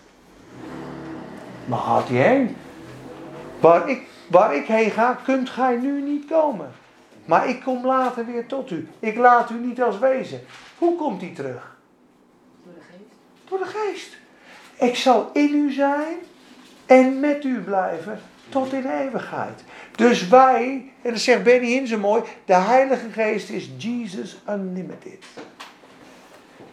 [1.64, 2.57] Maar gaat hij heen?
[3.61, 6.72] Waar ik, waar ik heen ga, kunt gij nu niet komen.
[7.25, 8.89] Maar ik kom later weer tot u.
[8.99, 10.41] Ik laat u niet als wezen.
[10.79, 11.77] Hoe komt hij terug?
[12.64, 13.49] Door de geest.
[13.49, 14.16] Door de geest.
[14.75, 16.16] Ik zal in u zijn
[16.87, 19.64] en met u blijven tot in eeuwigheid.
[19.97, 25.24] Dus wij, en dat zegt Benny Hinn zo mooi, de Heilige Geest is Jesus Unlimited.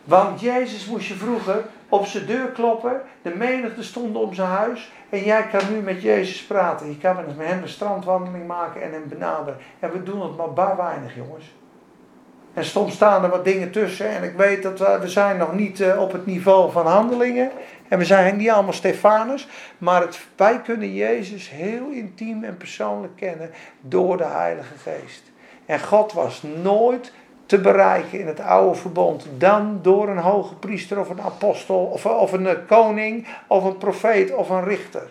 [0.03, 4.91] Want Jezus moest je vroeger op zijn deur kloppen, de menigte stond om zijn huis
[5.09, 6.87] en jij kan nu met Jezus praten.
[6.87, 9.59] Je kan met hem een strandwandeling maken en hem benaderen.
[9.79, 11.55] En we doen het maar bar weinig jongens.
[12.53, 14.09] En soms staan er wat dingen tussen.
[14.09, 17.51] En ik weet dat we, we zijn nog niet eh, op het niveau van handelingen.
[17.91, 19.47] En we zijn niet allemaal Stefanus.
[19.77, 25.23] Maar wij kunnen Jezus heel intiem en persoonlijk kennen door de Heilige Geest.
[25.65, 27.13] En God was nooit
[27.45, 32.05] te bereiken in het oude verbond dan door een hoge priester of een apostel of,
[32.05, 35.07] of een eh, koning of een profeet of een richter.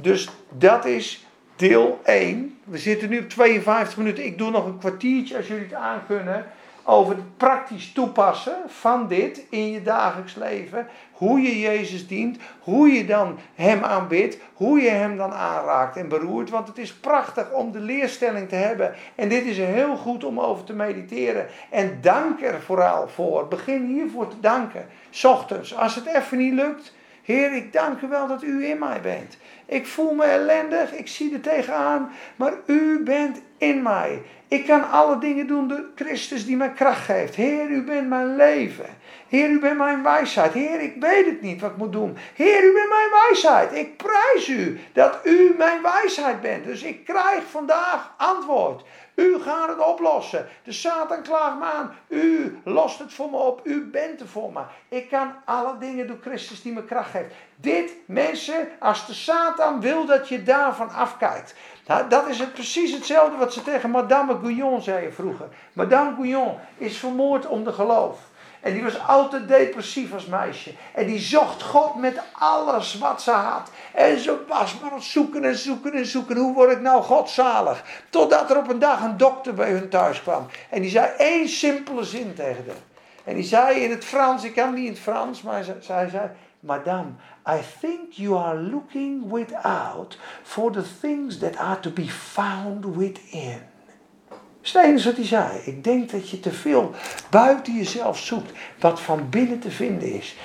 [0.00, 2.58] Dus dat is deel 1.
[2.64, 4.24] We zitten nu op 52 minuten.
[4.24, 6.46] Ik doe nog een kwartiertje als jullie het aankunnen
[6.84, 10.88] over het praktisch toepassen van dit in je dagelijks leven.
[11.12, 16.08] Hoe je Jezus dient, hoe je dan Hem aanbidt, hoe je Hem dan aanraakt en
[16.08, 16.50] beroert.
[16.50, 18.94] Want het is prachtig om de leerstelling te hebben.
[19.14, 21.46] En dit is heel goed om over te mediteren.
[21.70, 23.48] En dank er vooral voor.
[23.48, 24.86] Begin hiervoor te danken.
[25.22, 26.92] Ochtends, als het even niet lukt.
[27.24, 29.36] Heer, ik dank u wel dat u in mij bent.
[29.66, 34.22] Ik voel me ellendig, ik zie er tegenaan, maar u bent in mij.
[34.48, 37.34] Ik kan alle dingen doen door Christus die mij kracht geeft.
[37.34, 38.86] Heer, u bent mijn leven.
[39.28, 40.52] Heer, u bent mijn wijsheid.
[40.52, 42.16] Heer, ik weet het niet wat ik moet doen.
[42.34, 43.72] Heer, u bent mijn wijsheid.
[43.72, 46.64] Ik prijs u dat u mijn wijsheid bent.
[46.64, 48.84] Dus ik krijg vandaag antwoord.
[49.14, 50.46] U gaat het oplossen.
[50.62, 51.96] De Satan klaagt me aan.
[52.08, 53.60] U lost het voor me op.
[53.64, 54.60] U bent er voor me.
[54.88, 57.34] Ik kan alle dingen door Christus die me kracht geeft.
[57.56, 61.54] Dit, mensen, als de Satan wil dat je daarvan afkijkt.
[61.86, 65.48] Nou, dat is het precies hetzelfde wat ze tegen Madame Guyon zeiden vroeger.
[65.72, 68.18] Madame Guyon is vermoord om de geloof.
[68.64, 70.72] En die was altijd depressief als meisje.
[70.94, 73.70] En die zocht God met alles wat ze had.
[73.92, 76.36] En ze was maar aan zoeken en zoeken en zoeken.
[76.36, 77.84] Hoe word ik nou godzalig?
[78.10, 80.46] Totdat er op een dag een dokter bij hun thuis kwam.
[80.70, 82.76] En die zei één simpele zin tegen haar.
[83.24, 86.30] En die zei in het Frans, ik kan niet in het Frans, maar zij zei...
[86.60, 92.96] Madame, I think you are looking without for the things that are to be found
[92.96, 93.60] within.
[94.64, 95.58] Is wat hij zei.
[95.64, 96.94] Ik denk dat je te veel
[97.30, 100.36] buiten jezelf zoekt wat van binnen te vinden is.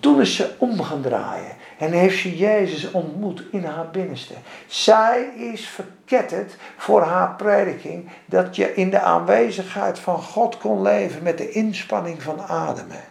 [0.00, 4.34] Toen is ze om gaan draaien en heeft ze Jezus ontmoet in haar binnenste.
[4.66, 11.22] Zij is verketterd voor haar prediking dat je in de aanwezigheid van God kon leven
[11.22, 13.04] met de inspanning van ademen.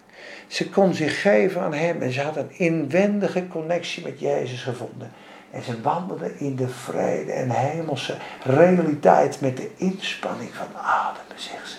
[0.47, 5.12] Ze kon zich geven aan Hem en ze had een inwendige connectie met Jezus gevonden.
[5.52, 11.70] En ze wandelden in de vrede en hemelse realiteit met de inspanning van ademen, zegt
[11.70, 11.78] ze.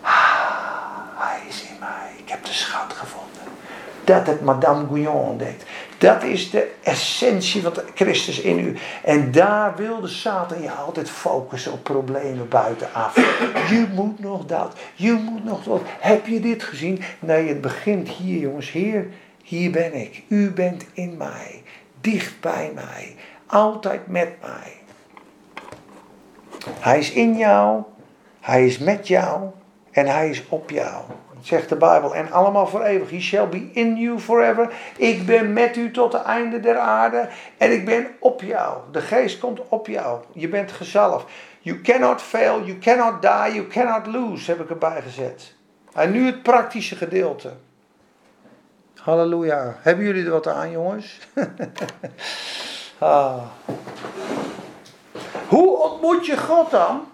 [0.00, 0.10] Ah,
[1.14, 2.12] hij is in mij.
[2.16, 3.28] Ik heb de schat gevonden.
[4.04, 5.64] Dat het Madame Guyon ontdekt.
[5.98, 8.76] Dat is de essentie van Christus in u.
[9.04, 13.14] En daar wil de Satan je altijd focussen op problemen buitenaf.
[13.68, 14.76] Je moet nog dat.
[14.94, 15.80] Je moet nog dat.
[15.84, 17.02] Heb je dit gezien?
[17.18, 18.70] Nee, het begint hier, jongens.
[18.70, 19.06] Heer,
[19.42, 20.22] hier ben ik.
[20.28, 21.59] U bent in mij
[22.00, 24.76] dicht bij mij, altijd met mij.
[26.80, 27.82] Hij is in jou,
[28.40, 29.50] hij is met jou
[29.90, 31.02] en hij is op jou.
[31.42, 32.14] zegt de Bijbel.
[32.14, 33.10] En allemaal voor eeuwig.
[33.10, 34.72] He shall be in you forever.
[34.96, 37.28] Ik ben met u tot het einde der aarde.
[37.56, 38.78] En ik ben op jou.
[38.92, 40.20] De geest komt op jou.
[40.32, 41.26] Je bent gezalfd.
[41.62, 45.54] You cannot fail, you cannot die, you cannot lose, heb ik erbij gezet.
[45.94, 47.52] En nu het praktische gedeelte.
[49.00, 49.76] Halleluja.
[49.78, 51.28] Hebben jullie er wat aan, jongens?
[52.98, 53.42] ah.
[55.48, 57.08] Hoe ontmoet je God dan?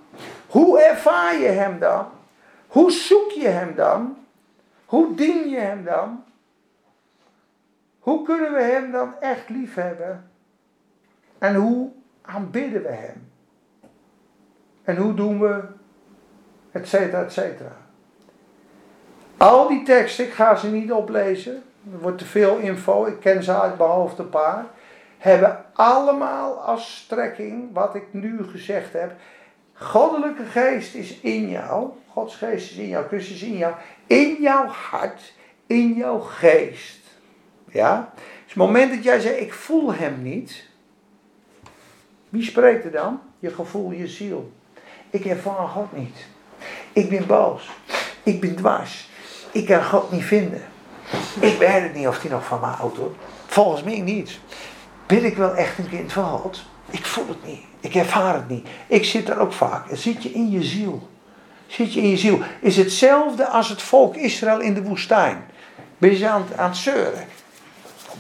[0.47, 2.07] Hoe ervaar je Hem dan?
[2.67, 4.17] Hoe zoek je Hem dan?
[4.85, 6.25] Hoe dien je Hem dan?
[7.99, 10.31] Hoe kunnen we Hem dan echt lief hebben?
[11.39, 11.91] En hoe
[12.23, 13.31] aanbidden we Hem?
[14.85, 15.63] En hoe doen we,
[16.73, 17.77] et cetera, et cetera.
[19.37, 21.63] Al die teksten, ik ga ze niet oplezen.
[21.93, 24.67] Er wordt te veel info, ik ken ze uit mijn hoofd een paar.
[25.19, 29.13] Hebben allemaal als strekking wat ik nu gezegd heb.
[29.73, 31.91] Goddelijke geest is in jou.
[32.09, 33.07] Gods geest is in jou.
[33.07, 33.75] Christus is in jou.
[34.07, 35.33] In jouw hart.
[35.67, 37.01] In jouw geest.
[37.71, 38.13] Ja?
[38.15, 40.69] Dus het moment dat jij zegt, ik voel hem niet.
[42.29, 43.21] Wie spreekt er dan?
[43.39, 44.53] Je gevoel, je ziel.
[45.11, 46.27] Ik ervaar God niet.
[46.93, 47.71] Ik ben boos.
[48.23, 49.11] Ik ben dwars.
[49.53, 50.63] Ik kan God niet vinden.
[51.41, 53.15] Ik weet het niet of hij nog van houdt hoor.
[53.47, 54.39] Volgens mij niet.
[55.07, 56.63] Ben ik wel echt een kind van God?
[56.91, 57.61] Ik voel het niet.
[57.81, 58.69] Ik ervaar het niet.
[58.87, 59.85] Ik zit er ook vaak.
[59.93, 61.09] Zit je in je ziel.
[61.67, 62.39] Zit je in je ziel.
[62.61, 65.47] Is hetzelfde als het volk Israël in de woestijn.
[65.99, 67.27] Ben je aan, het zeuren.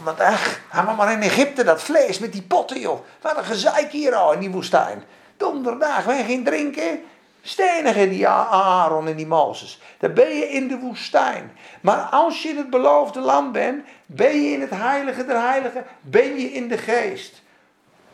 [0.02, 3.00] Want ach, we maar in Egypte dat vlees met die potten joh.
[3.20, 5.02] Wat een gezeik hier al in die woestijn.
[5.36, 7.00] Donderdag, wij geen drinken.
[7.46, 9.80] Stenigen die Aaron en die Mozes.
[9.98, 11.52] Dan ben je in de woestijn.
[11.80, 15.84] Maar als je in het beloofde land bent, ben je in het heilige der heiligen,
[16.00, 17.42] ben je in de geest.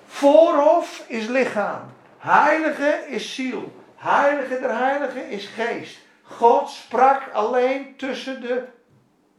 [0.07, 1.81] Voorhof is lichaam.
[2.19, 3.73] Heilige is ziel.
[3.97, 5.99] Heilige der heiligen is geest.
[6.23, 8.65] God sprak alleen tussen de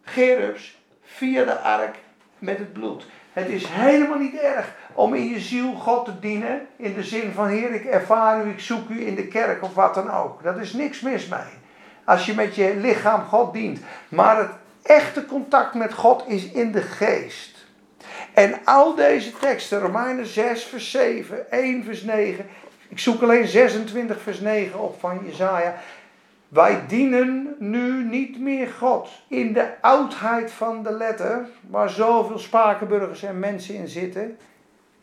[0.02, 1.96] gerubs via de ark
[2.38, 3.06] met het bloed.
[3.34, 6.68] Het is helemaal niet erg om in je ziel God te dienen.
[6.76, 9.74] In de zin van, Heer, ik ervaar u, ik zoek u in de kerk of
[9.74, 10.44] wat dan ook.
[10.44, 11.62] Dat is niks mis mee.
[12.06, 13.80] Als je met je lichaam God dient.
[14.10, 14.52] Maar het
[14.84, 17.66] echte contact met God is in de geest.
[18.34, 22.46] En al deze teksten, Romeinen 6, vers 7, 1, vers 9.
[22.88, 25.76] Ik zoek alleen 26, vers 9 op van Jezaja.
[26.48, 29.10] Wij dienen nu niet meer God.
[29.28, 34.38] In de oudheid van de letter, waar zoveel Spakenburgers en mensen in zitten.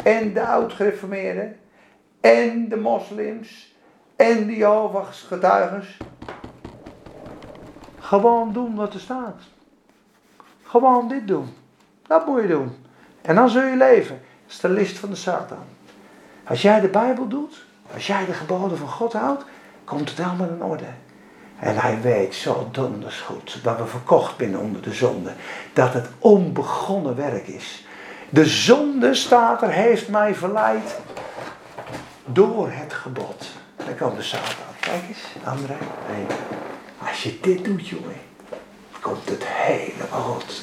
[0.05, 1.57] En de oud-gereformeerden.
[2.21, 3.75] En de moslims.
[4.17, 5.83] En de Jehovah's getuigen.
[7.99, 9.43] Gewoon doen wat er staat.
[10.63, 11.55] Gewoon dit doen.
[12.07, 12.73] Dat moet je doen.
[13.23, 14.21] En dan zul je leven.
[14.43, 15.65] Dat is de list van de Satan.
[16.45, 19.45] Als jij de Bijbel doet, Als jij de geboden van God houdt,
[19.85, 20.85] komt het allemaal in orde.
[21.59, 25.33] En hij weet zo donders goed, dat we verkocht binnen onder de zonde,
[25.73, 27.87] dat het onbegonnen werk is.
[28.33, 30.99] De zonde, staat er, heeft mij verleid
[32.25, 33.47] door het gebod.
[33.77, 34.55] Dan komt de Satan.
[34.81, 35.77] Kijk eens, André.
[37.09, 38.21] Als je dit doet, jongen,
[39.01, 40.63] komt het helemaal goed.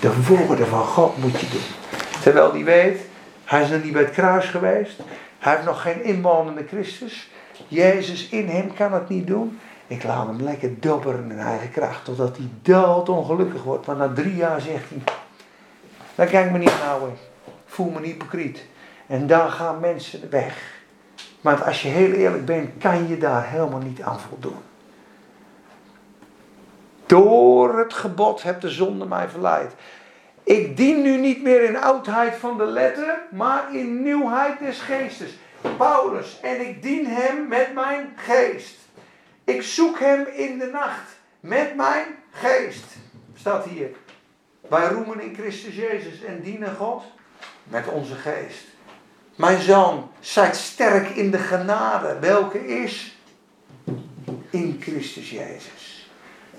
[0.00, 2.00] De woorden van God moet je doen.
[2.22, 3.00] Terwijl die weet,
[3.44, 5.00] hij is nog niet bij het kruis geweest.
[5.38, 7.30] Hij heeft nog geen inwonende Christus.
[7.68, 9.58] Jezus in hem kan het niet doen.
[9.86, 12.04] Ik laat hem lekker dobberen in eigen kracht.
[12.04, 13.86] Totdat hij dood ongelukkig wordt.
[13.86, 15.14] Maar na drie jaar zegt hij.
[16.14, 17.12] Dan kan ik me niet houden.
[17.44, 18.64] Ik voel me hypocriet.
[19.06, 20.80] En dan gaan mensen weg.
[21.40, 24.60] Maar als je heel eerlijk bent, kan je daar helemaal niet aan voldoen.
[27.06, 29.72] Door het gebod hebt de zonde mij verleid.
[30.42, 35.38] Ik dien nu niet meer in oudheid van de letter, maar in nieuwheid des geestes.
[35.76, 38.78] Paulus, en ik dien hem met mijn geest.
[39.44, 42.84] Ik zoek hem in de nacht met mijn geest.
[43.34, 43.90] Staat hier.
[44.68, 47.02] Wij roemen in Christus Jezus en dienen God
[47.64, 48.64] met onze geest.
[49.36, 52.18] Mijn zoon, zijt sterk in de genade.
[52.20, 53.16] Welke is?
[54.50, 56.10] In Christus Jezus.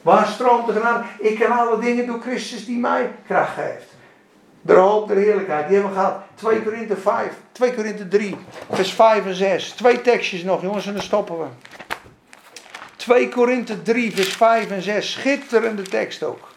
[0.02, 1.04] Waar stroomt de genade?
[1.20, 3.92] Ik kan alle dingen door Christus die mij kracht geeft.
[4.62, 6.22] De hoop der heerlijkheid, die hebben we gehad.
[6.36, 8.38] 2 Korinthe 5, 2 Korinthe 3,
[8.72, 9.70] vers 5 en 6.
[9.70, 11.46] Twee tekstjes nog, jongens, en dan stoppen we.
[12.96, 15.12] 2 Korinthe 3, vers 5 en 6.
[15.12, 16.53] Schitterende tekst ook.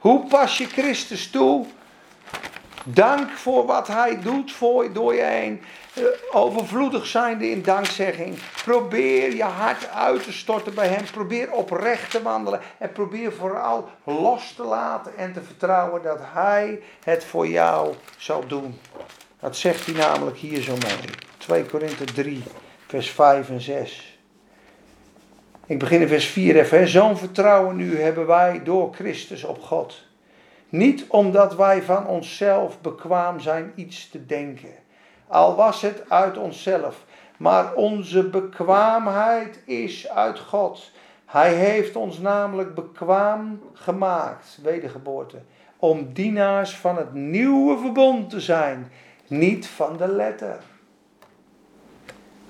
[0.00, 1.66] Hoe pas je Christus toe?
[2.84, 5.62] Dank voor wat hij doet voor, door je heen.
[5.94, 8.38] Uh, overvloedig zijnde in dankzegging.
[8.64, 11.04] Probeer je hart uit te storten bij hem.
[11.12, 12.60] Probeer oprecht te wandelen.
[12.78, 18.46] En probeer vooral los te laten en te vertrouwen dat hij het voor jou zal
[18.46, 18.80] doen.
[19.40, 21.10] Dat zegt hij namelijk hier zo mee.
[21.38, 22.42] 2 Korinthe 3,
[22.86, 24.09] vers 5 en 6.
[25.70, 26.88] Ik begin in vers 4 even.
[26.88, 30.04] Zo'n vertrouwen nu hebben wij door Christus op God.
[30.68, 34.74] Niet omdat wij van onszelf bekwaam zijn iets te denken.
[35.26, 37.04] Al was het uit onszelf.
[37.36, 40.90] Maar onze bekwaamheid is uit God.
[41.26, 45.38] Hij heeft ons namelijk bekwaam gemaakt, wedergeboorte,
[45.76, 48.92] om dienaars van het nieuwe verbond te zijn.
[49.26, 50.58] Niet van de letter,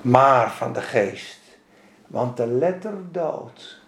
[0.00, 1.39] maar van de geest.
[2.10, 3.78] Want de letter doodt,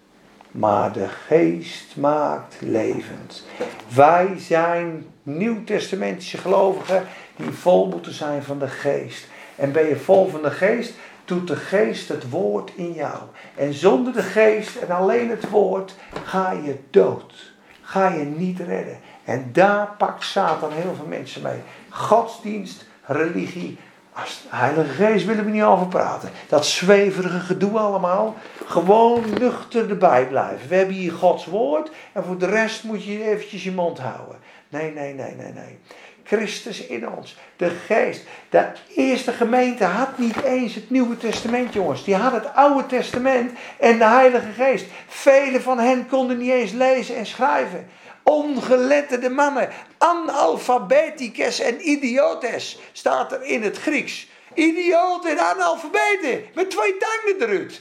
[0.51, 3.47] maar de geest maakt levend.
[3.95, 7.07] Wij zijn nieuwtestamentische gelovigen
[7.37, 9.27] die vol moeten zijn van de geest.
[9.57, 10.95] En ben je vol van de geest,
[11.25, 13.19] doet de geest het woord in jou.
[13.55, 15.95] En zonder de geest en alleen het woord
[16.25, 17.53] ga je dood.
[17.83, 18.99] Ga je niet redden.
[19.25, 21.59] En daar pakt Satan heel veel mensen mee.
[21.89, 23.79] Godsdienst, religie,
[24.15, 26.31] als Heilige Geest willen we niet over praten.
[26.49, 28.35] Dat zweverige gedoe allemaal.
[28.67, 30.69] Gewoon nuchter erbij blijven.
[30.69, 31.91] We hebben hier Gods woord.
[32.13, 34.37] En voor de rest moet je eventjes je mond houden.
[34.69, 35.79] Nee, nee, nee, nee, nee.
[36.25, 37.37] Christus in ons.
[37.57, 38.25] De geest.
[38.49, 42.05] De eerste gemeente had niet eens het Nieuwe Testament, jongens.
[42.05, 44.87] Die had het Oude Testament en de Heilige Geest.
[45.07, 47.87] Velen van hen konden niet eens lezen en schrijven.
[48.23, 49.69] Ongeletterde mannen.
[49.99, 54.27] Analfabeticus en idiotes staat er in het Grieks.
[54.55, 56.45] Idioot en analfabeten.
[56.55, 57.81] Met twee tanden eruit.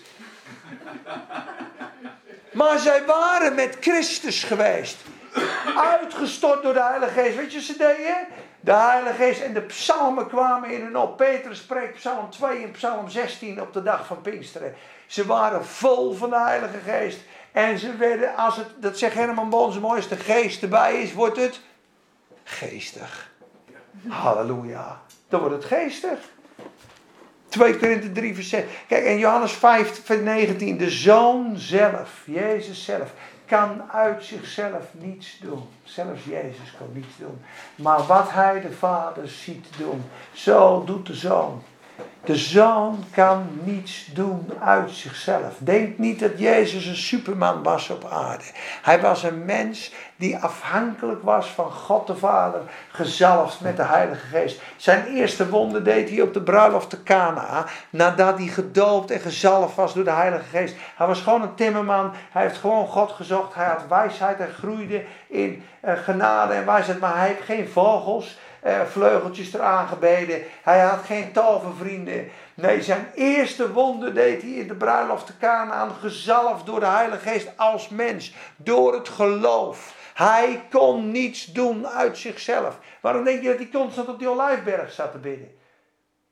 [2.52, 4.98] Maar zij waren met Christus geweest.
[5.78, 7.36] Uitgestort door de Heilige Geest.
[7.36, 8.28] Weet je wat ze deden?
[8.60, 11.18] De Heilige Geest en de psalmen kwamen in hun op.
[11.18, 14.76] Petrus spreekt psalm 2 en psalm 16 op de dag van Pinksteren.
[15.06, 17.20] Ze waren vol van de Heilige Geest.
[17.52, 21.14] En ze werden, als het, dat zegt Herman Boons mooi, als de geest erbij is,
[21.14, 21.60] wordt het
[22.43, 23.32] geestig.
[24.08, 25.02] Halleluja.
[25.30, 26.20] Dan wordt het geestig.
[27.47, 28.64] 2 Korinthe 3 vers 6.
[28.88, 30.78] Kijk, en Johannes 5 vers 19.
[30.78, 33.14] De Zoon zelf, Jezus zelf,
[33.45, 35.64] kan uit zichzelf niets doen.
[35.84, 37.41] Zelfs Jezus kan niets doen.
[37.76, 41.64] Maar wat hij de Vader ziet doen, zo doet de Zoon.
[42.24, 45.54] De zoon kan niets doen uit zichzelf.
[45.58, 48.44] Denk niet dat Jezus een superman was op aarde.
[48.82, 52.62] Hij was een mens die afhankelijk was van God de Vader,
[52.92, 54.62] gezalfd met de Heilige Geest.
[54.78, 59.76] Zijn eerste wonder deed hij op de bruiloft te Cana, nadat hij gedoopt en gezalfd
[59.76, 60.76] was door de Heilige Geest.
[60.96, 65.04] Hij was gewoon een timmerman, hij heeft gewoon God gezocht, hij had wijsheid en groeide
[65.28, 70.41] in uh, genade en wijsheid, maar hij heeft geen vogels uh, vleugeltjes eraan gebeden.
[70.64, 72.30] Hij had geen tovervrienden.
[72.53, 77.30] Nee, zijn eerste wonder deed hij in de bruiloft te Kanaan, gezalfd door de Heilige
[77.30, 79.95] Geest als mens, door het geloof.
[80.14, 82.80] Hij kon niets doen uit zichzelf.
[83.01, 85.59] Waarom denk je dat hij constant op die olijfberg zat te bidden?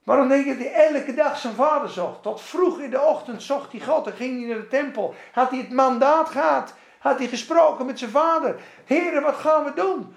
[0.03, 2.23] Dan denk je dat hij elke dag zijn vader zocht.
[2.23, 5.15] Tot vroeg in de ochtend zocht hij God en ging hij naar de tempel.
[5.31, 6.73] Had hij het mandaat gehad?
[6.99, 8.55] Had hij gesproken met zijn vader?
[8.85, 10.15] Heren, wat gaan we doen?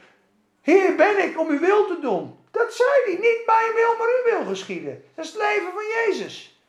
[0.62, 2.38] Heer, ben ik om uw wil te doen?
[2.50, 3.14] Dat zei hij.
[3.14, 5.04] Niet mijn wil, maar uw wil geschieden.
[5.14, 6.60] Dat is het leven van Jezus.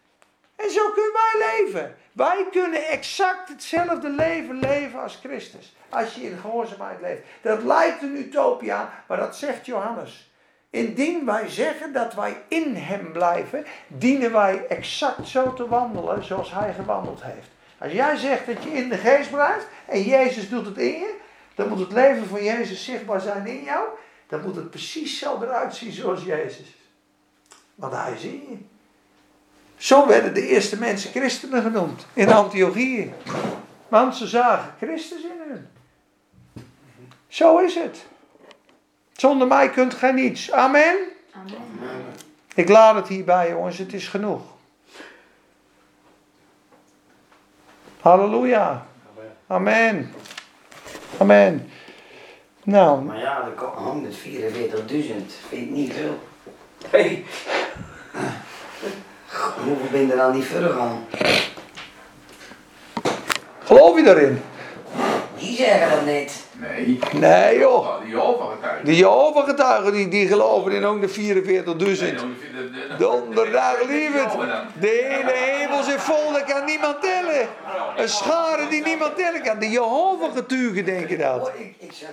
[0.55, 1.95] En zo kunnen wij leven.
[2.11, 5.75] Wij kunnen exact hetzelfde leven leven als Christus.
[5.89, 7.21] Als je in gehoorzaamheid leeft.
[7.41, 10.31] Dat lijkt een utopia, maar dat zegt Johannes.
[10.69, 16.51] Indien wij zeggen dat wij in hem blijven, dienen wij exact zo te wandelen zoals
[16.51, 17.47] hij gewandeld heeft.
[17.77, 21.15] Als jij zegt dat je in de geest blijft en Jezus doet het in je,
[21.55, 23.87] dan moet het leven van Jezus zichtbaar zijn in jou.
[24.27, 26.75] Dan moet het precies zo eruit zien zoals Jezus.
[27.75, 28.57] Want hij is in je.
[29.77, 33.13] Zo werden de eerste mensen christenen genoemd in Antiochië.
[33.87, 35.67] Want ze zagen Christus in hun.
[37.27, 38.05] Zo is het.
[39.11, 40.51] Zonder mij kunt gij niets.
[40.51, 40.95] Amen.
[41.33, 42.05] Amen.
[42.55, 43.77] Ik laat het hierbij, jongens.
[43.77, 44.41] Het is genoeg.
[48.01, 48.85] Halleluja.
[49.47, 50.13] Amen.
[51.17, 51.69] Amen.
[52.63, 54.15] Nou, Maar ja, er komen 144.000.
[55.49, 56.19] Vind ik niet veel.
[56.89, 57.23] Hey,
[59.65, 61.05] Hoeveel ben je er aan die verder gaan?
[63.63, 64.41] geloof je daarin?
[65.37, 66.45] Die zeggen dat niet.
[66.59, 66.99] Nee.
[67.13, 67.73] Nee, joh.
[67.75, 68.85] Oh, die Jehovah getuigen.
[68.85, 71.13] De Jehovah-getuigen die, die geloven in ook de 44.000.
[72.97, 74.31] Donderdag, lieverd.
[74.79, 77.47] De hele hemel zit vol, dat kan niemand tellen.
[77.95, 79.59] Een schare die niemand tellen kan.
[79.59, 81.41] De Jehovah-getuigen denken dat.
[81.47, 81.53] Oh,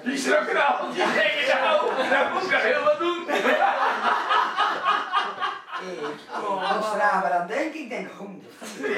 [0.04, 0.76] Die strukken al.
[0.92, 1.80] Die denken nou,
[2.10, 3.24] dat moet ik heel wat doen.
[5.80, 7.80] Ik, ik er aan aan denken.
[7.80, 8.28] Ik denk, goed.
[8.80, 8.90] Nee,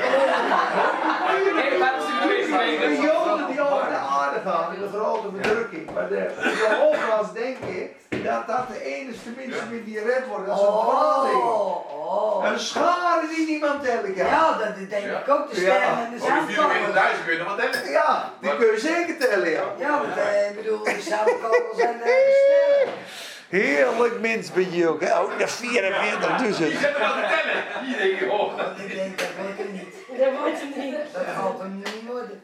[2.26, 5.91] nu eens De Joden die over de aarde gaan in de grote verdrukking.
[5.95, 6.30] Maar de
[6.61, 7.91] Jehovah's denken
[8.22, 10.47] dat dat de enige mensen zijn die gered worden.
[10.47, 11.43] Dat is een dwaling.
[11.43, 12.51] Oh, oh.
[12.51, 14.26] Een schare die niemand tellen kan.
[14.26, 15.51] Ja, dat denk ik ook.
[15.51, 17.16] De sterren en de Oh, die zandkorrels.
[17.18, 17.91] 44.000 kun je nog wat tellen.
[17.91, 19.64] Ja, die kun je zeker tellen, ja.
[19.78, 22.95] Ja, want eh, ik bedoel, de zandkorrels en de sterren.
[23.53, 25.18] Heerlijk mens ben je ook, hè?
[25.20, 26.42] Ook de 44.000.
[26.42, 27.84] Die zitten wel te tellen.
[27.84, 28.59] Die denken, oh.
[28.76, 29.94] Ik denk, dat wordt er niet.
[30.18, 30.96] Dat wordt hem niet.
[31.12, 32.42] Dat gaat hem niet worden.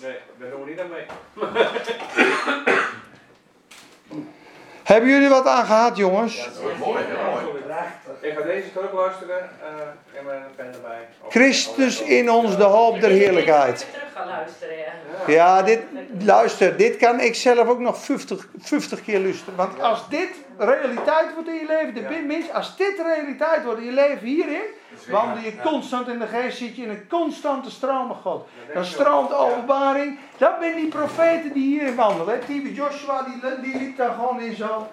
[0.00, 1.06] Nee, daar doen we niet aan mee.
[4.84, 6.44] Hebben jullie wat aan gehad, jongens?
[6.44, 7.44] Dat wordt mooi, heel mooi.
[8.20, 11.08] Ik ga deze terug luisteren uh, en mijn pen erbij.
[11.28, 13.80] Christus in ons de hoop der heerlijkheid.
[13.80, 15.32] Ik terug gaan luisteren, ja.
[15.32, 15.80] Ja, dit,
[16.18, 19.56] luister, dit kan ik zelf ook nog 50, 50 keer luisteren.
[19.56, 22.08] Want als dit realiteit wordt in je leven, de Ja.
[22.52, 24.62] als dit realiteit wordt in je leven hierin,
[25.10, 28.48] wandel je constant in de geest, zit je in een constante stroom van God.
[28.74, 30.18] Dan stroomt openbaring.
[30.36, 32.40] Dat zijn die profeten die hierin wandelen.
[32.40, 32.66] T.B.
[32.76, 34.86] Joshua, die, die liep daar gewoon in zo.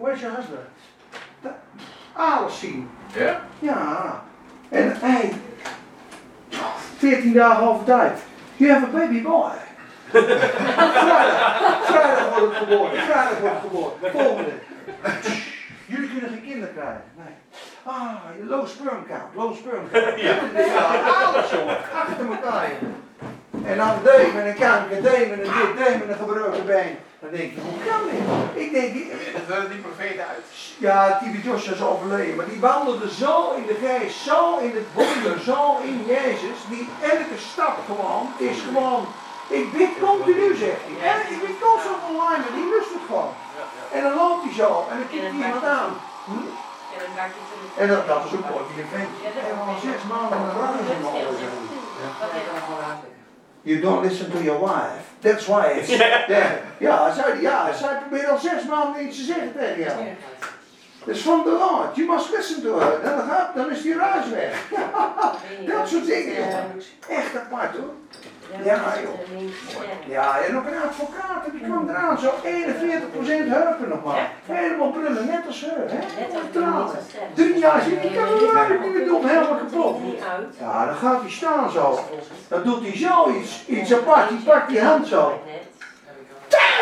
[0.00, 0.60] Where's your husband?
[1.40, 1.52] Dat-
[2.12, 2.90] Alles zien.
[3.14, 3.40] Ja?
[3.58, 4.22] Ja.
[4.68, 5.32] En hij,
[6.98, 8.20] 14 dagen over tijd.
[8.56, 9.50] You have a baby boy.
[10.10, 13.02] Vrijdag, vrijdag wordt het geboren.
[13.02, 13.92] Vrijdag wordt het geboren.
[14.12, 14.50] Volgende.
[15.86, 17.02] Jullie kunnen geen kinderen krijgen.
[17.16, 17.34] Nee.
[17.82, 18.14] Ah,
[18.48, 20.20] low sperm count, low sperm count.
[20.20, 20.34] Ja.
[21.24, 22.70] alles jongen, achter elkaar.
[23.64, 26.96] En dan D met een kanker, D met een dit, D met een gebroken been.
[27.20, 28.64] Dan denk je, hoe kan dit?
[28.64, 28.94] Ik denk,
[29.48, 30.44] Dat is die profeten uit.
[30.78, 34.88] ja, Tibi Joshua is overleden, maar die wandelde zo in de geest, zo in het
[34.94, 39.06] wonder, zo in Jezus, die elke stap gewoon is gewoon,
[39.58, 40.96] ik bid continu, zegt hij.
[41.10, 43.32] En ik bid constant online, maar die lust het gewoon.
[43.92, 45.90] En dan loopt hij zo, en dan kijkt hij iemand aan.
[46.24, 46.48] Hm?
[47.80, 49.08] En dat, dat is ook mooi, die vent.
[49.22, 51.18] Helemaal zes maanden in ruimte mogen
[53.62, 55.04] You don't listen to your wife.
[55.18, 55.88] That's why it's
[56.32, 56.60] there.
[56.78, 60.06] Ja, zij, ja, zij probeert al zes maanden iets te zeggen tegen jou.
[61.04, 61.96] Is van de Lord.
[61.96, 63.00] You must listen to her.
[63.02, 64.68] Dan, gaat, dan is die ruis weg.
[65.74, 66.82] Dat soort dingen, jongen.
[67.08, 67.94] Echt apart hoor.
[68.64, 69.50] Ja, joh.
[70.08, 72.18] Ja, en ook een advocaat, die kwam eraan.
[72.18, 74.30] Zo 41% heupen nog maar.
[74.46, 75.84] Helemaal brullen, net als her.
[75.86, 75.98] Hè?
[76.52, 76.96] Tranen.
[77.34, 80.00] Drie jaar zit die kan er niet meer doen, helemaal kapot.
[80.58, 81.98] Ja, dan gaat hij staan zo.
[82.48, 84.28] Dan doet hij zoiets, iets apart.
[84.28, 85.40] Die pakt die hand zo.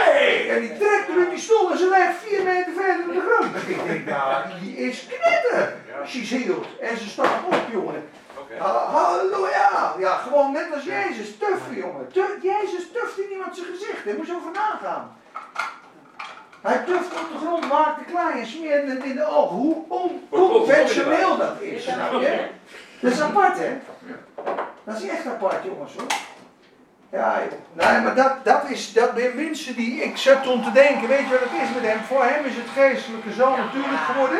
[0.04, 0.50] Hey!
[0.50, 3.20] En die trekt hem in die stoel en ze ligt vier meter verder op de
[3.28, 3.68] grond.
[3.68, 5.76] Ik denk, nou, die is knetter.
[6.02, 6.66] Healed.
[6.80, 8.08] En ze staat op, jongen.
[8.50, 8.62] Oké.
[8.62, 9.94] Ha- Halleluja!
[9.98, 11.36] Ja, gewoon net als Jezus.
[11.38, 12.08] Tuffen, jongen.
[12.12, 14.04] Tu- Jezus tuft in iemand zijn gezicht.
[14.04, 15.16] Daar moet je over nagaan.
[16.62, 19.56] Hij tuft op de grond, maakt het klein en smeert het in de ogen.
[19.56, 21.84] Hoe onconventioneel dat is.
[21.84, 22.46] je?
[23.00, 23.78] Dat is apart, hè?
[24.84, 26.06] Dat is echt apart, jongens, hoor.
[27.10, 27.88] Ja, joh.
[27.90, 31.18] nee, maar dat, dat, is, dat zijn mensen die, ik zat toen te denken, weet
[31.18, 32.00] je wat het is met hem?
[32.00, 34.38] Voor hem is het geestelijke zo natuurlijk geworden.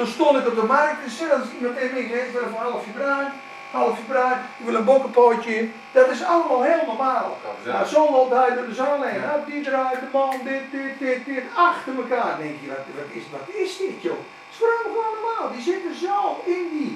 [0.00, 2.54] Toen stond ik op de markt en zelfs iemand tegen me ik wil even een
[2.54, 3.28] halfje bruin,
[3.70, 5.68] halfje bruin, ik wil een bokkenpootje.
[5.92, 7.38] Dat is allemaal heel normaal.
[7.66, 9.22] Maar zo loopt hij door de zaal heen.
[9.46, 12.36] Die draait de man, dit, dit, dit, dit, achter elkaar.
[12.38, 14.22] Denk je, wat, wat, is, wat is dit joh?
[14.46, 15.46] Het is voor hem gewoon normaal.
[15.54, 16.92] Die zitten zo in die,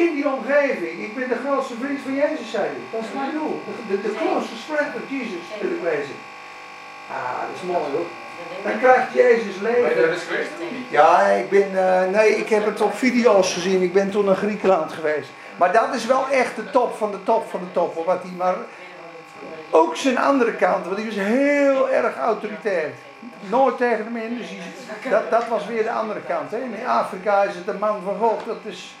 [0.00, 0.96] in die omgeving.
[1.06, 2.84] Ik ben de grootste vriend van Jezus, zei hij.
[2.92, 3.62] Dat is mijn doel.
[3.66, 6.18] De, de, de closest friend of Jesus wil ik wezen.
[7.10, 8.08] Ah, dat is mooi hoor.
[8.64, 10.02] Dan krijgt Jezus Ben je leven.
[10.08, 10.88] dat is christen of niet?
[10.90, 13.82] Ja, ik ben, eh, nee, ik heb het op video's gezien.
[13.82, 15.28] Ik ben toen naar Griekenland geweest.
[15.56, 18.04] Maar dat is wel echt de top van de top van de top.
[18.06, 18.54] Wat hij, maar
[19.70, 22.90] ook zijn andere kant, want hij was heel erg autoritair.
[23.40, 26.50] Nooit tegen hem in, dus hij- dat, dat was weer de andere kant.
[26.50, 26.56] Hè.
[26.58, 28.40] In Afrika is het een man van God.
[28.46, 28.94] Dat is,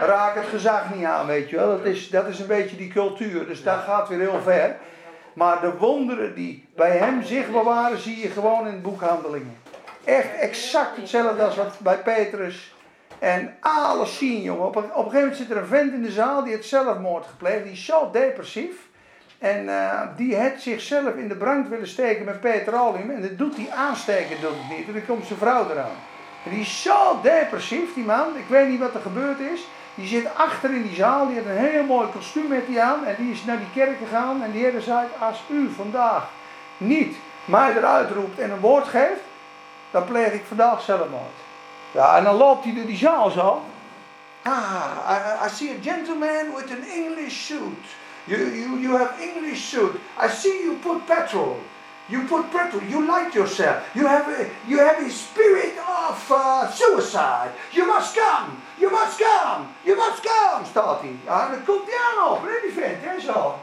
[0.00, 1.68] raak het gezag niet aan, weet je wel.
[1.68, 4.76] Dat is, dat is een beetje die cultuur, dus dat gaat weer heel ver.
[5.36, 9.58] Maar de wonderen die bij hem zichtbaar waren, zie je gewoon in boekhandelingen.
[10.04, 12.74] Echt exact hetzelfde als wat bij Petrus.
[13.18, 14.66] En alles zien, jongen.
[14.66, 16.68] Op een, op een gegeven moment zit er een vent in de zaal die heeft
[16.68, 17.62] zelfmoord gepleegd.
[17.62, 18.88] Die is zo depressief.
[19.38, 23.10] En eh, die heeft zichzelf in de brand willen steken met petroleum.
[23.10, 24.86] En dat doet hij aansteken, doet het niet.
[24.86, 25.96] En dan komt zijn vrouw eraan.
[26.44, 28.36] En die is zo depressief, die man.
[28.36, 29.66] Ik weet niet wat er gebeurd is.
[29.96, 31.26] Die zit achter in die zaal.
[31.26, 33.04] Die heeft een heel mooi kostuum met die aan.
[33.04, 34.42] En die is naar die kerk gegaan.
[34.42, 36.28] En die heeft gezegd, als u vandaag
[36.76, 39.20] niet mij eruit roept en een woord geeft.
[39.90, 41.36] Dan pleeg ik vandaag zelfmoord.
[41.90, 43.62] Ja, en dan loopt hij door die zaal zo.
[44.42, 47.84] Ah, I, I see a gentleman with an English suit.
[48.24, 49.94] You, you, you have English suit.
[50.20, 51.60] I see you put petrol.
[52.06, 52.82] You put petrol.
[52.88, 53.76] You light yourself.
[53.94, 57.50] You have a, you have a spirit of uh, suicide.
[57.72, 58.62] You must come.
[58.78, 59.66] You must come.
[59.82, 61.16] You must come, staat hij.
[61.24, 63.58] Ja, dan komt hij aan op, hè, die vent, hè, zo.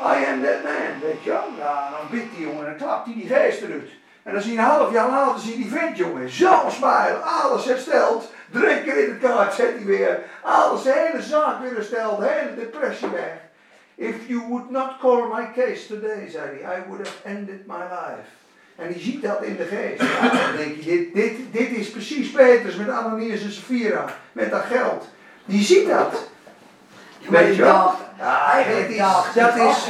[0.00, 1.44] I am that man, weet je wel.
[1.58, 3.90] Ja, dan bidt die jongen, dan klapt hij die geest eruit.
[4.22, 7.16] En dan zie je een half jaar later, zie je die vent, jongen, zo smile,
[7.16, 8.32] alles hersteld.
[8.50, 10.22] Drie keer in het kaart zet hij weer.
[10.42, 13.32] Alles, de hele zaak weer hersteld, de hele depressie weg.
[13.94, 17.82] If you would not call my case today, zei hij, I would have ended my
[17.82, 18.41] life.
[18.82, 20.02] En die ziet dat in de geest.
[20.02, 24.50] Ja, dan denk je, dit, dit, dit is precies Petrus met Ananias en Sapphira, met
[24.50, 25.08] dat geld.
[25.44, 26.22] Die ziet dat.
[27.28, 27.72] Weet die je wel?
[27.72, 29.84] dacht, Ja, eigenlijk dat is- dacht dat die is-?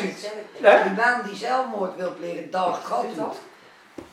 [0.60, 3.16] Die man die zelfmoord wil plegen, dacht God niet.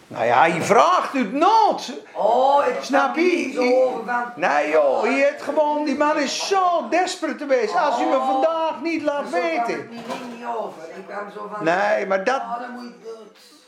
[0.07, 1.93] Nou ja, je vraagt uit nood.
[2.13, 3.21] Oh, ik Snap je?
[3.21, 4.03] niet zo.
[4.35, 7.75] Nee joh, je hebt gewoon, die man is zo desperate geweest.
[7.75, 9.63] Als u me vandaag niet laat Zo weten.
[9.73, 10.01] het niet,
[10.35, 10.81] niet over.
[10.95, 11.63] Ik kwam zo van...
[11.63, 13.17] Nee, maar dat, Oh, dan moet je...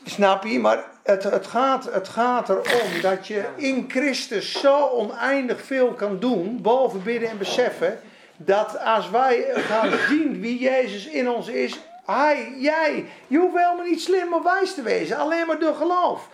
[0.04, 0.58] snap je?
[0.58, 6.18] Maar het, het, gaat, het gaat erom dat je in Christus zo oneindig veel kan
[6.18, 8.00] doen, boven bidden en beseffen,
[8.36, 13.86] dat als wij gaan zien wie Jezus in ons is, hij, jij, je hoeft helemaal
[13.86, 16.28] niet slim of wijs te wezen, alleen maar door geloof.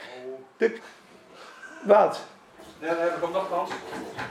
[0.57, 0.77] De,
[1.83, 2.21] wat?
[2.81, 3.71] Dan heb ik ook nog kans.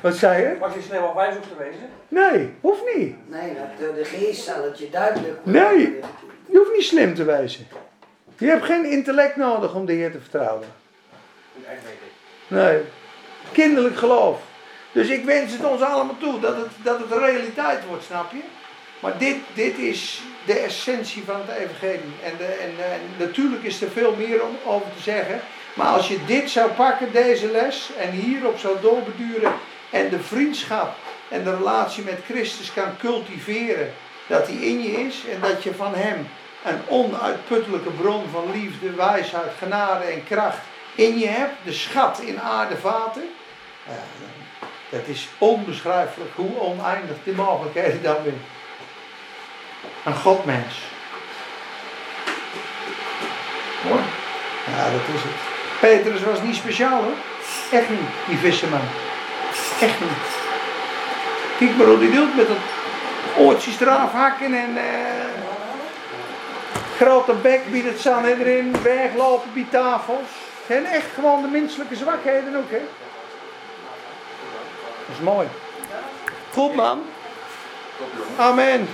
[0.01, 0.57] Wat zei je?
[0.57, 1.89] Was je snel of wijs hoeft te wezen?
[2.07, 3.29] Nee, hoeft niet.
[3.29, 5.99] Nee, dat door de geest zal het je duidelijk Nee.
[6.45, 7.67] Je hoeft niet slim te wezen.
[8.37, 10.67] Je hebt geen intellect nodig om de Heer te vertrouwen.
[12.47, 12.81] Nee.
[13.51, 14.39] Kinderlijk geloof.
[14.91, 18.41] Dus ik wens het ons allemaal toe dat het, dat het realiteit wordt, snap je?
[18.99, 22.13] Maar dit, dit is de essentie van het evangelie.
[22.23, 22.71] En, de, en
[23.17, 25.39] natuurlijk is er veel meer om over te zeggen.
[25.73, 29.53] Maar als je dit zou pakken, deze les, en hierop zou doorbeduren...
[29.89, 30.95] en de vriendschap
[31.29, 33.93] en de relatie met Christus kan cultiveren...
[34.27, 36.27] dat hij in je is en dat je van hem
[36.67, 40.57] een onuitputtelijke bron van liefde, wijsheid, genade en kracht
[40.95, 41.53] in je hebt.
[41.63, 43.29] De schat in aardevaten.
[43.87, 44.27] Ja,
[44.89, 48.33] dat is onbeschrijfelijk hoe oneindig die mogelijkheden dan weer.
[50.05, 50.75] Een godmens.
[53.89, 54.01] Mooi.
[54.65, 55.55] Ja, dat is het.
[55.79, 57.17] Petrus was niet speciaal hoor.
[57.71, 58.87] Echt niet, die visserman.
[59.81, 60.35] Echt niet.
[61.57, 62.57] Kijk maar hoe die doet met dat
[63.37, 64.83] oortjes eraf hakken en eh,
[66.97, 70.29] grote bek biedt het zand erin, weglopen bij tafels.
[70.67, 72.81] En echt gewoon de menselijke zwakheden ook hè.
[75.07, 75.47] Dat is mooi.
[76.53, 77.01] Goed man.
[78.37, 78.87] Amen.